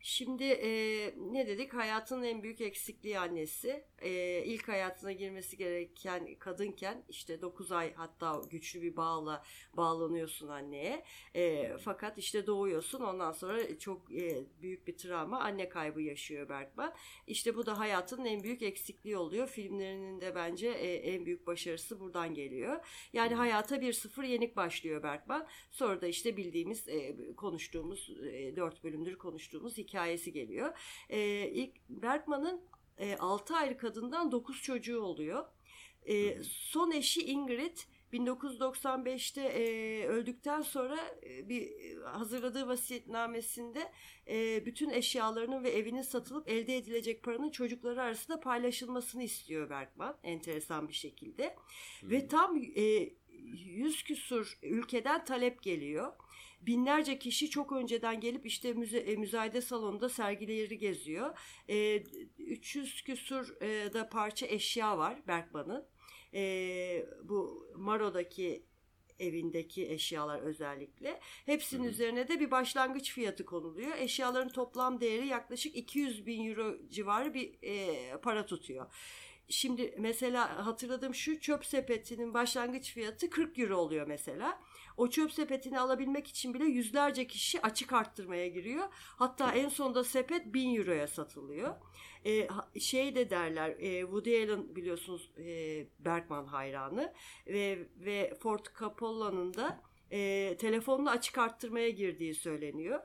Şimdi 0.08 0.44
e, 0.44 0.70
ne 1.18 1.48
dedik? 1.48 1.74
Hayatın 1.74 2.24
en 2.24 2.44
büyük 2.44 2.62
eksikliği 2.62 3.20
annesi. 3.20 3.86
E, 4.02 4.44
ilk 4.46 4.68
hayatına 4.68 5.12
girmesi 5.12 5.58
gereken 5.58 6.36
kadınken 6.40 7.04
işte 7.10 7.42
9 7.42 7.72
ay 7.72 7.94
hatta 7.94 8.42
güçlü 8.50 8.82
bir 8.82 8.96
bağla 8.96 9.44
bağlanıyorsun 9.74 10.48
anneye. 10.48 11.04
E, 11.36 11.72
fakat 11.78 12.18
işte 12.18 12.48
doğuyorsun 12.48 13.02
ondan 13.02 13.32
sonra 13.32 13.80
çok 13.80 14.14
e, 14.14 14.44
büyük 14.62 14.88
bir 14.88 14.98
travma 14.98 15.40
anne 15.40 15.70
kaybı 15.70 16.02
yaşıyor 16.02 16.50
Bergman. 16.50 16.94
İşte 17.28 17.56
bu 17.56 17.66
da 17.66 17.80
hayatın 17.80 18.26
en 18.26 18.44
büyük 18.44 18.62
eksikliği 18.62 19.18
oluyor. 19.18 19.48
Filmlerinin 19.48 20.22
de 20.22 20.36
bence 20.36 20.68
e, 20.68 20.94
en 20.96 21.26
büyük 21.26 21.48
başarısı 21.48 22.00
buradan 22.00 22.34
geliyor. 22.34 22.86
Yani 23.14 23.36
hayata 23.36 23.82
bir 23.82 23.94
sıfır 23.94 24.24
yenik 24.24 24.56
başlıyor 24.56 25.04
Bergman. 25.04 25.48
Sonra 25.72 26.02
da 26.02 26.08
işte 26.08 26.38
bildiğimiz, 26.38 26.88
e, 26.88 27.16
konuştuğumuz, 27.36 28.10
e, 28.10 28.56
dört 28.56 28.84
bölümdür 28.84 29.16
konuştuğumuz 29.16 29.78
hikayesi 29.96 30.34
geliyor. 30.34 30.78
E, 31.10 31.50
ilk 31.50 31.76
Bergman'ın 31.90 32.62
e, 32.98 33.16
6 33.18 33.56
ayrı 33.56 33.78
kadından 33.78 34.32
9 34.32 34.62
çocuğu 34.62 35.02
oluyor. 35.02 35.46
E, 36.06 36.44
son 36.44 36.92
eşi 36.92 37.22
Ingrid 37.22 37.78
1995'te 38.14 39.42
e, 39.42 40.08
öldükten 40.08 40.62
sonra 40.62 40.98
e, 41.24 41.50
bir 41.50 41.72
hazırladığı 42.04 42.68
vasiyetnamesinde 42.68 43.92
e, 44.28 44.66
bütün 44.66 44.90
eşyalarının 44.90 45.64
ve 45.64 45.70
evinin 45.70 46.02
satılıp 46.02 46.50
elde 46.50 46.78
edilecek 46.78 47.24
paranın 47.24 47.50
çocukları 47.50 48.02
arasında 48.02 48.40
paylaşılmasını 48.40 49.24
istiyor 49.24 49.70
Bergman 49.70 50.18
enteresan 50.24 50.88
bir 50.88 50.94
şekilde. 50.94 51.56
Ve 52.04 52.28
tam 52.28 52.58
e, 52.76 53.10
100 53.30 54.04
küsur 54.04 54.60
ülkeden 54.64 55.26
talep 55.26 55.64
geliyor. 55.64 56.14
Binlerce 56.66 57.20
kişi 57.20 57.50
çok 57.50 57.72
önceden 57.72 58.20
gelip 58.20 58.46
işte 58.46 58.74
müze, 58.74 58.98
e, 58.98 59.16
müzayede 59.16 59.62
salonunda 59.62 60.10
sergileri 60.10 60.78
geziyor. 60.78 61.38
E, 61.70 62.04
300 62.38 63.02
küsur 63.02 63.62
e, 63.62 63.94
da 63.94 64.10
parça 64.10 64.46
eşya 64.46 64.98
var 64.98 65.28
Bergman'ın. 65.28 65.86
E, 66.34 67.06
bu 67.24 67.68
Maro'daki 67.76 68.66
evindeki 69.20 69.92
eşyalar 69.92 70.42
özellikle. 70.42 71.20
Hepsinin 71.46 71.84
Hı 71.84 71.88
hı. 71.88 71.92
üzerine 71.92 72.28
de 72.28 72.40
bir 72.40 72.52
başlangıç 72.52 73.14
fiyatı 73.14 73.46
konuluyor. 73.46 73.98
Eşyaların 73.98 74.50
toplam 74.50 75.02
değeri 75.02 75.28
yaklaşık 75.28 75.76
200 75.76 76.26
bin 76.26 76.50
euro 76.50 76.90
civarı 76.90 77.34
bir 77.34 77.56
e, 77.62 78.18
para 78.18 78.46
tutuyor. 78.46 78.86
Şimdi 79.50 79.96
mesela 79.98 80.66
hatırladığım 80.66 81.16
şu 81.16 81.40
çöp 81.40 81.66
sepetinin 81.66 82.34
başlangıç 82.34 82.94
fiyatı 82.94 83.30
40 83.30 83.60
euro 83.60 83.78
oluyor 83.78 84.08
mesela. 84.08 84.62
O 84.98 85.10
çöp 85.10 85.32
sepetini 85.32 85.80
alabilmek 85.80 86.28
için 86.28 86.54
bile 86.54 86.66
yüzlerce 86.66 87.28
kişi 87.28 87.62
açık 87.62 87.94
arttırmaya 87.94 88.48
giriyor. 88.48 88.88
Hatta 88.92 89.52
en 89.52 89.70
sonunda 89.70 90.04
sepet 90.04 90.54
1000 90.54 90.76
euroya 90.76 91.08
satılıyor. 91.08 91.76
Ha- 92.48 92.70
şey 92.80 93.16
de 93.16 93.30
derler 93.30 93.70
e, 93.80 94.02
Woody 94.02 94.44
Allen 94.44 94.76
biliyorsunuz 94.76 95.32
e, 95.38 95.46
Bergman 96.00 96.46
hayranı 96.46 97.14
ve, 97.48 97.88
ve 97.96 98.34
Ford 98.40 98.66
Coppola'nın 98.80 99.54
da 99.54 99.82
e, 100.12 100.58
telefonla 100.58 101.12
açık 101.12 101.38
arttırmaya 101.38 101.90
girdiği 101.90 102.34
söyleniyor. 102.34 103.00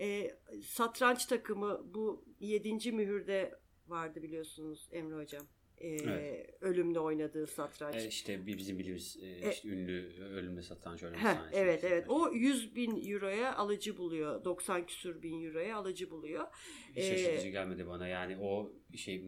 E, 0.00 0.36
satranç 0.64 1.26
takımı 1.26 1.94
bu 1.94 2.24
7. 2.40 2.92
mühürde 2.92 3.54
vardı 3.86 4.22
biliyorsunuz 4.22 4.88
Emre 4.92 5.16
Hocam. 5.16 5.46
E, 5.78 5.88
Evet. 5.88 6.50
Ölümle 6.60 6.98
oynadığı 6.98 7.46
satranç. 7.46 7.94
E, 7.96 8.08
işte 8.08 8.46
bizim 8.46 8.78
bildiğimiz 8.78 9.16
e, 9.22 9.50
işte 9.50 9.68
ünlü 9.68 10.24
ölümde 10.24 10.62
satan 10.62 10.96
şöyle 10.96 11.14
bir 11.14 11.20
Heh, 11.20 11.34
sahnesi. 11.34 11.56
evet 11.56 11.84
evet 11.84 12.04
o 12.08 12.32
100 12.32 12.76
bin 12.76 13.10
euroya 13.12 13.54
alıcı 13.56 13.96
buluyor 13.96 14.44
90 14.44 14.86
küsür 14.86 15.22
bin 15.22 15.46
euroya 15.46 15.76
alıcı 15.76 16.10
buluyor 16.10 16.46
Hiç 16.96 17.04
şaşırtıcı 17.04 17.48
gelmedi 17.48 17.86
bana. 17.86 18.08
Yani 18.08 18.36
o 18.40 18.72
şey 18.96 19.24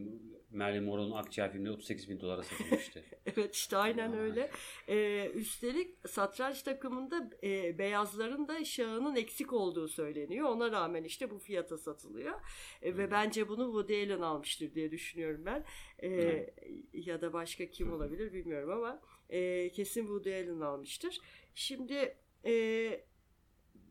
Marilyn 0.51 0.85
Monroe'nun 0.85 1.17
Akciğer 1.17 1.53
filminde 1.53 1.71
38 1.71 2.09
bin 2.09 2.21
dolara 2.21 2.43
satılmıştı. 2.43 3.05
evet 3.27 3.55
işte 3.55 3.77
aynen 3.77 4.13
Vay. 4.13 4.19
öyle. 4.19 4.51
Ee, 4.89 5.31
üstelik 5.35 6.09
satranç 6.09 6.63
takımında 6.63 7.31
e, 7.43 7.79
beyazların 7.79 8.49
da 8.49 8.65
şahının 8.65 9.17
eksik 9.17 9.53
olduğu 9.53 9.89
söyleniyor. 9.89 10.49
Ona 10.49 10.73
rağmen 10.73 11.05
işte 11.05 11.31
bu 11.31 11.39
fiyata 11.39 11.79
satılıyor. 11.79 12.41
E, 12.83 12.97
ve 12.97 13.11
bence 13.11 13.49
bunu 13.49 13.65
Woody 13.65 14.03
Allen 14.03 14.21
almıştır 14.21 14.75
diye 14.75 14.91
düşünüyorum 14.91 15.43
ben. 15.47 15.65
Hı. 16.01 16.47
ya 16.93 17.21
da 17.21 17.33
başka 17.33 17.71
kim 17.71 17.93
olabilir 17.93 18.33
bilmiyorum 18.33 18.71
ama 18.71 19.01
e, 19.29 19.71
kesin 19.71 20.01
Woody 20.01 20.35
Allen 20.35 20.61
almıştır. 20.61 21.21
Şimdi 21.55 22.17
e, 22.45 23.07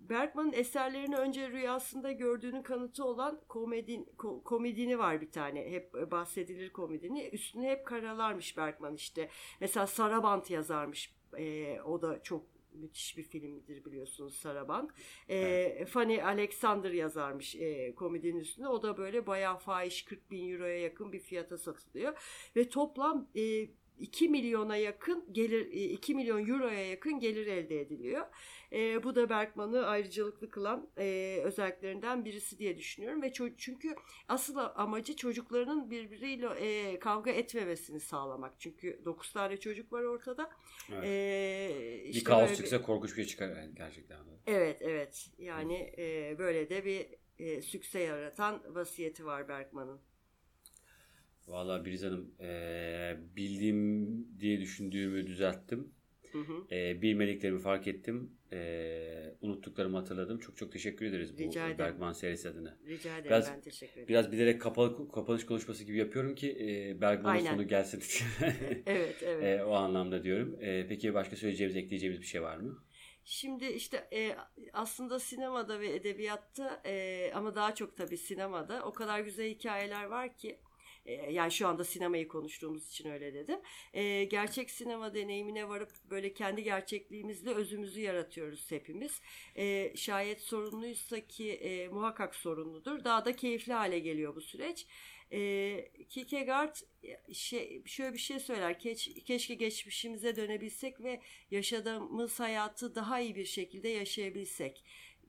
Bergman'ın 0.09 0.53
eserlerini 0.53 1.15
önce 1.15 1.49
rüyasında 1.49 2.11
gördüğünün 2.11 2.61
kanıtı 2.61 3.05
olan 3.05 3.41
komedin, 3.47 4.09
ko- 4.17 4.43
komedini 4.43 4.99
var 4.99 5.21
bir 5.21 5.31
tane. 5.31 5.71
Hep 5.71 5.93
bahsedilir 6.11 6.73
komedini. 6.73 7.27
Üstüne 7.27 7.69
hep 7.69 7.85
karalarmış 7.85 8.57
Bergman 8.57 8.95
işte. 8.95 9.29
Mesela 9.61 9.87
Sarabant 9.87 10.49
yazarmış. 10.51 11.15
Ee, 11.37 11.81
o 11.81 12.01
da 12.01 12.23
çok 12.23 12.45
müthiş 12.73 13.17
bir 13.17 13.23
filmdir 13.23 13.85
biliyorsunuz 13.85 14.37
Sarabant. 14.37 14.91
Ee, 15.29 15.85
Fanny 15.85 16.23
Alexander 16.23 16.91
yazarmış 16.91 17.55
e, 17.55 17.95
komedinin 17.95 18.39
üstüne. 18.39 18.67
O 18.67 18.81
da 18.83 18.97
böyle 18.97 19.27
bayağı 19.27 19.57
fahiş 19.57 20.05
40 20.05 20.31
bin 20.31 20.51
euroya 20.53 20.79
yakın 20.79 21.11
bir 21.13 21.19
fiyata 21.19 21.57
satılıyor. 21.57 22.17
Ve 22.55 22.69
toplam 22.69 23.27
e, 23.35 23.67
2 23.99 24.29
milyona 24.29 24.77
yakın 24.77 25.33
gelir 25.33 25.65
2 25.71 26.15
milyon 26.15 26.47
euroya 26.47 26.89
yakın 26.89 27.19
gelir 27.19 27.47
elde 27.47 27.81
ediliyor. 27.81 28.25
E, 28.71 29.03
bu 29.03 29.15
da 29.15 29.29
Bergman'ı 29.29 29.87
ayrıcalıklı 29.87 30.49
kılan 30.49 30.89
e, 30.97 31.39
özelliklerinden 31.43 32.25
birisi 32.25 32.59
diye 32.59 32.77
düşünüyorum 32.77 33.21
ve 33.21 33.33
çünkü 33.57 33.95
asıl 34.27 34.57
amacı 34.75 35.15
çocuklarının 35.15 35.91
birbiriyle 35.91 36.47
e, 36.59 36.99
kavga 36.99 37.31
etmemesini 37.31 37.99
sağlamak. 37.99 38.53
Çünkü 38.59 39.01
9 39.05 39.33
tane 39.33 39.57
çocuk 39.57 39.93
var 39.93 40.03
ortada. 40.03 40.49
Evet. 40.93 41.03
E, 41.03 41.69
bir 42.03 42.09
işte 42.09 42.23
kaos 42.23 42.39
böyle 42.41 42.51
bir- 42.51 42.57
çıksa 42.57 42.81
korkunç 42.81 43.09
bir 43.11 43.15
şey 43.15 43.25
çıkar 43.25 43.55
yani 43.57 43.75
gerçekten. 43.75 44.17
Evet 44.47 44.81
evet 44.81 45.29
yani 45.37 45.93
e, 45.97 46.35
böyle 46.39 46.69
de 46.69 46.85
bir 46.85 47.05
e, 47.39 47.61
sükse 47.61 47.99
yaratan 47.99 48.75
vasiyeti 48.75 49.25
var 49.25 49.47
Bergman'ın. 49.47 50.01
Vallahi 51.47 51.85
Biriz 51.85 52.03
Hanım 52.03 52.31
eee, 52.39 53.17
bildiğim 53.35 54.39
diye 54.39 54.59
düşündüğümü 54.61 55.27
düzelttim. 55.27 55.93
Hı 56.31 56.39
hı. 56.39 56.67
Eee, 56.71 56.99
bilmediklerimi 57.01 57.59
fark 57.59 57.87
ettim. 57.87 58.31
Eee, 58.51 59.35
unuttuk 59.41 59.75
konuştuklarımı 59.75 59.97
hatırladım. 59.97 60.39
Çok 60.39 60.57
çok 60.57 60.71
teşekkür 60.71 61.05
ederiz 61.05 61.33
bu 61.37 61.41
Rica 61.43 61.65
ederim. 61.65 61.79
Bergman 61.79 62.13
serisi 62.13 62.49
adına. 62.49 62.77
Rica 62.87 63.11
ederim 63.11 63.25
Biraz- 63.25 63.51
ben 63.53 63.61
teşekkür 63.61 63.93
ederim. 63.93 64.07
Biraz 64.07 64.31
bilerek 64.31 64.61
kapalı, 64.61 65.11
kapanış 65.11 65.45
konuşması 65.45 65.83
gibi 65.83 65.97
yapıyorum 65.97 66.35
ki 66.35 66.57
e, 66.59 67.01
Bergman'ın 67.01 67.39
sonu 67.45 67.67
gelsin. 67.67 67.99
Evet 68.85 69.23
evet. 69.23 69.59
E, 69.59 69.63
o 69.63 69.71
anlamda 69.73 70.23
diyorum. 70.23 70.57
E, 70.61 70.87
peki 70.87 71.13
başka 71.13 71.35
söyleyeceğimiz, 71.35 71.75
ekleyeceğimiz 71.75 72.21
bir 72.21 72.25
şey 72.25 72.41
var 72.41 72.57
mı? 72.57 72.83
Şimdi 73.23 73.65
işte 73.65 74.07
e, 74.13 74.35
aslında 74.73 75.19
sinemada 75.19 75.79
ve 75.79 75.95
edebiyatta 75.95 76.81
e, 76.85 77.31
ama 77.33 77.55
daha 77.55 77.75
çok 77.75 77.97
tabii 77.97 78.17
sinemada 78.17 78.83
o 78.85 78.93
kadar 78.93 79.19
güzel 79.19 79.49
hikayeler 79.49 80.03
var 80.05 80.37
ki 80.37 80.59
e, 81.05 81.31
yani 81.31 81.51
şu 81.51 81.67
anda 81.67 81.83
sinemayı 81.83 82.27
konuştuğumuz 82.27 82.89
için 82.89 83.09
öyle 83.09 83.33
dedim. 83.33 83.59
E, 83.93 84.23
gerçek 84.23 84.71
sinema 84.71 85.13
deneyimine 85.13 85.69
varıp 85.69 85.91
böyle 86.09 86.33
kendi 86.33 86.63
gerçekliğimizle 86.63 87.53
özümüzü 87.53 88.01
yaratıyoruz 88.01 88.71
hepimiz. 88.71 89.21
E, 89.55 89.93
şayet 89.95 90.41
sorunluysa 90.41 91.27
ki 91.27 91.51
e, 91.51 91.87
muhakkak 91.87 92.35
sorunludur. 92.35 93.03
Daha 93.03 93.25
da 93.25 93.35
keyifli 93.35 93.73
hale 93.73 93.99
geliyor 93.99 94.35
bu 94.35 94.41
süreç. 94.41 94.87
E, 95.31 95.91
Kierkegaard 96.09 96.75
şey, 97.33 97.83
şöyle 97.85 98.13
bir 98.13 98.19
şey 98.19 98.39
söyler. 98.39 98.79
Keş, 98.79 99.09
keşke 99.25 99.53
geçmişimize 99.53 100.35
dönebilsek 100.35 101.03
ve 101.03 101.21
yaşadığımız 101.51 102.39
hayatı 102.39 102.95
daha 102.95 103.19
iyi 103.19 103.35
bir 103.35 103.45
şekilde 103.45 103.87
yaşayabilsek 103.87 104.83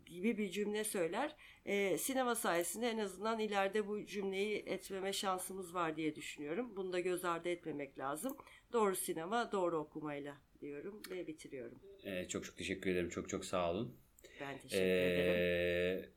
gibi 0.06 0.38
bir 0.38 0.50
cümle 0.50 0.84
söyler. 0.84 1.36
Ee, 1.66 1.98
sinema 1.98 2.34
sayesinde 2.34 2.90
en 2.90 2.98
azından 2.98 3.38
ileride 3.38 3.86
bu 3.86 4.06
cümleyi 4.06 4.56
etmeme 4.66 5.12
şansımız 5.12 5.74
var 5.74 5.96
diye 5.96 6.14
düşünüyorum. 6.14 6.76
Bunu 6.76 6.92
da 6.92 7.00
göz 7.00 7.24
ardı 7.24 7.48
etmemek 7.48 7.98
lazım. 7.98 8.36
Doğru 8.72 8.96
sinema, 8.96 9.52
doğru 9.52 9.78
okumayla 9.78 10.36
diyorum 10.60 11.02
ve 11.10 11.26
bitiriyorum. 11.26 11.78
E, 12.04 12.28
çok 12.28 12.44
çok 12.44 12.56
teşekkür 12.56 12.90
ederim. 12.90 13.08
Çok 13.08 13.28
çok 13.28 13.44
sağ 13.44 13.70
olun. 13.70 13.96
Ben 14.40 14.58
teşekkür 14.58 14.84
ederim. 14.84 16.10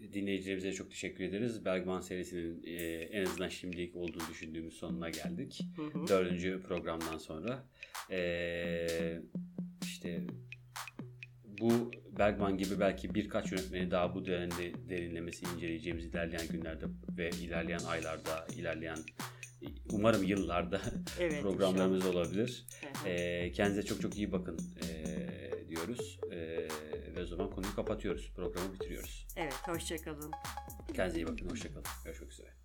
E, 0.00 0.12
dinleyicilerimize 0.12 0.72
çok 0.72 0.90
teşekkür 0.90 1.24
ederiz. 1.24 1.64
Bergman 1.64 2.00
serisinin 2.00 2.62
e, 2.66 2.82
en 3.02 3.24
azından 3.24 3.48
şimdilik 3.48 3.96
olduğunu 3.96 4.28
düşündüğümüz 4.30 4.74
sonuna 4.74 5.10
geldik. 5.10 5.60
Hı 5.76 5.82
hı. 5.82 6.08
Dördüncü 6.08 6.62
programdan 6.62 7.18
sonra. 7.18 7.66
E, 8.10 9.20
işte 9.82 10.20
bu 11.44 11.90
Bergman 12.18 12.58
gibi 12.58 12.80
belki 12.80 13.14
birkaç 13.14 13.52
yönetmeni 13.52 13.90
daha 13.90 14.14
bu 14.14 14.26
dönemde 14.26 14.88
derinlemesi 14.88 15.46
inceleyeceğimiz 15.54 16.04
ilerleyen 16.04 16.48
günlerde 16.48 16.84
ve 17.16 17.30
ilerleyen 17.30 17.80
aylarda, 17.80 18.46
ilerleyen 18.56 18.98
umarım 19.92 20.22
yıllarda 20.22 20.80
Evet, 21.20 21.42
programlarımız 21.42 22.06
olabilir. 22.06 22.66
inşallah. 22.66 23.04
Hı 23.04 23.08
hı. 23.08 23.08
E, 23.08 23.52
kendinize 23.52 23.82
çok 23.82 24.00
çok 24.00 24.16
iyi 24.16 24.32
bakın 24.32 24.58
e, 24.82 25.68
diyoruz. 25.68 26.20
E, 26.32 26.36
ve 27.16 27.22
o 27.22 27.26
zaman 27.26 27.50
konuyu 27.50 27.74
kapatıyoruz. 27.74 28.32
Programı 28.36 28.74
bitiriyoruz. 28.74 29.26
Evet, 29.36 29.54
hoşçakalın. 29.66 30.30
Kendinize 30.94 31.20
iyi 31.20 31.26
bakın. 31.26 31.50
Hoşçakalın. 31.50 31.84
Görüşmek 32.04 32.32
üzere. 32.32 32.59